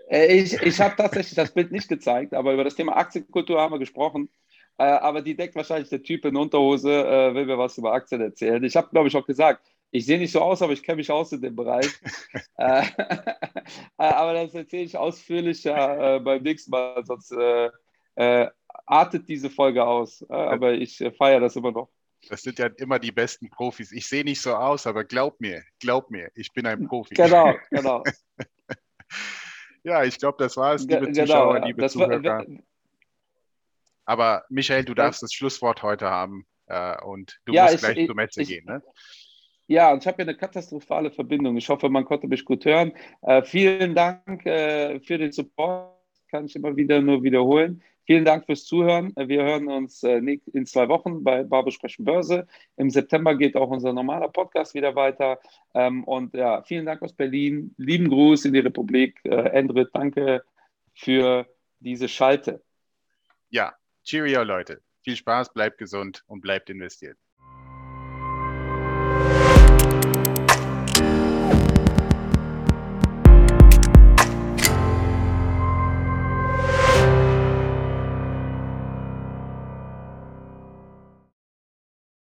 Äh, 0.09 0.37
ich, 0.37 0.53
ich 0.53 0.79
habe 0.79 0.95
tatsächlich 0.95 1.35
das 1.35 1.51
Bild 1.51 1.71
nicht 1.71 1.87
gezeigt, 1.87 2.33
aber 2.33 2.53
über 2.53 2.63
das 2.63 2.75
Thema 2.75 2.95
Aktienkultur 2.95 3.59
haben 3.59 3.73
wir 3.73 3.79
gesprochen. 3.79 4.29
Äh, 4.77 4.83
aber 4.83 5.21
die 5.21 5.35
deckt 5.35 5.55
wahrscheinlich 5.55 5.89
der 5.89 6.03
Typ 6.03 6.25
in 6.25 6.35
Unterhose, 6.35 6.91
äh, 6.91 7.35
will 7.35 7.45
mir 7.45 7.57
was 7.57 7.77
über 7.77 7.93
Aktien 7.93 8.21
erzählen. 8.21 8.63
Ich 8.63 8.75
habe, 8.75 8.89
glaube 8.89 9.07
ich, 9.07 9.15
auch 9.15 9.25
gesagt, 9.25 9.63
ich 9.91 10.05
sehe 10.05 10.17
nicht 10.17 10.31
so 10.31 10.41
aus, 10.41 10.61
aber 10.61 10.73
ich 10.73 10.81
kenne 10.81 10.97
mich 10.97 11.11
aus 11.11 11.31
in 11.31 11.41
dem 11.41 11.55
Bereich. 11.55 11.87
äh, 12.57 12.83
aber 13.97 14.33
das 14.33 14.55
erzähle 14.55 14.83
ich 14.83 14.97
ausführlicher 14.97 16.19
beim 16.19 16.41
nächsten 16.41 16.71
Mal, 16.71 17.03
sonst 17.05 17.33
artet 18.85 19.27
diese 19.27 19.49
Folge 19.49 19.83
aus. 19.83 20.25
aber 20.29 20.73
ich 20.73 21.03
feiere 21.17 21.39
das 21.39 21.55
immer 21.55 21.71
noch. 21.71 21.89
Das 22.29 22.41
sind 22.41 22.59
ja 22.59 22.67
immer 22.77 22.99
die 22.99 23.11
besten 23.11 23.49
Profis. 23.49 23.91
Ich 23.91 24.07
sehe 24.07 24.23
nicht 24.23 24.41
so 24.41 24.55
aus, 24.55 24.87
aber 24.87 25.03
glaub 25.03 25.39
mir, 25.41 25.63
glaub 25.79 26.09
mir, 26.09 26.31
ich 26.35 26.51
bin 26.53 26.65
ein 26.65 26.87
Profi. 26.87 27.15
Genau, 27.15 27.53
genau. 27.69 28.03
Ja, 29.83 30.03
ich 30.03 30.17
glaube, 30.17 30.37
das 30.39 30.55
war 30.57 30.75
es, 30.75 30.83
liebe 30.83 31.11
genau, 31.11 31.25
Zuschauer, 31.25 31.59
liebe 31.59 31.81
das 31.81 31.93
Zuhörer. 31.93 32.23
War, 32.23 32.45
Aber 34.05 34.45
Michael, 34.49 34.85
du 34.85 34.93
darfst 34.93 35.21
das 35.21 35.33
Schlusswort 35.33 35.83
heute 35.83 36.09
haben 36.09 36.45
äh, 36.67 37.01
und 37.03 37.39
du 37.45 37.53
ja, 37.53 37.63
musst 37.63 37.75
ich, 37.75 37.81
gleich 37.81 37.97
ich, 37.97 38.07
zur 38.07 38.15
Messe 38.15 38.41
ich, 38.41 38.47
gehen. 38.47 38.65
Ne? 38.65 38.81
Ja, 39.67 39.91
und 39.91 39.99
ich 39.99 40.07
habe 40.07 40.17
hier 40.17 40.25
eine 40.25 40.37
katastrophale 40.37 41.11
Verbindung. 41.11 41.57
Ich 41.57 41.67
hoffe, 41.69 41.89
man 41.89 42.05
konnte 42.05 42.27
mich 42.27 42.45
gut 42.45 42.65
hören. 42.65 42.93
Äh, 43.21 43.43
vielen 43.43 43.95
Dank 43.95 44.45
äh, 44.45 44.99
für 44.99 45.17
den 45.17 45.31
Support. 45.31 45.93
Kann 46.29 46.45
ich 46.45 46.55
immer 46.55 46.75
wieder 46.75 46.99
nur 46.99 47.21
wiederholen. 47.21 47.83
Vielen 48.05 48.25
Dank 48.25 48.45
fürs 48.45 48.65
Zuhören. 48.65 49.13
Wir 49.15 49.43
hören 49.43 49.67
uns 49.69 50.03
äh, 50.03 50.17
in 50.17 50.65
zwei 50.65 50.89
Wochen 50.89 51.23
bei 51.23 51.43
Barbe 51.43 51.71
sprechen 51.71 52.03
Börse. 52.03 52.47
Im 52.75 52.89
September 52.89 53.35
geht 53.35 53.55
auch 53.55 53.69
unser 53.69 53.93
normaler 53.93 54.27
Podcast 54.27 54.73
wieder 54.73 54.95
weiter. 54.95 55.39
Ähm, 55.73 56.03
und 56.03 56.33
ja, 56.33 56.63
vielen 56.63 56.85
Dank 56.85 57.01
aus 57.01 57.13
Berlin. 57.13 57.73
Lieben 57.77 58.09
Gruß 58.09 58.45
in 58.45 58.53
die 58.53 58.59
Republik. 58.59 59.19
Äh, 59.23 59.49
Endrit, 59.49 59.89
danke 59.93 60.43
für 60.93 61.47
diese 61.79 62.09
Schalte. 62.09 62.61
Ja, 63.49 63.73
Cheerio, 64.03 64.43
Leute. 64.43 64.81
Viel 65.01 65.15
Spaß, 65.15 65.53
bleibt 65.53 65.77
gesund 65.77 66.23
und 66.27 66.41
bleibt 66.41 66.69
investiert. 66.69 67.17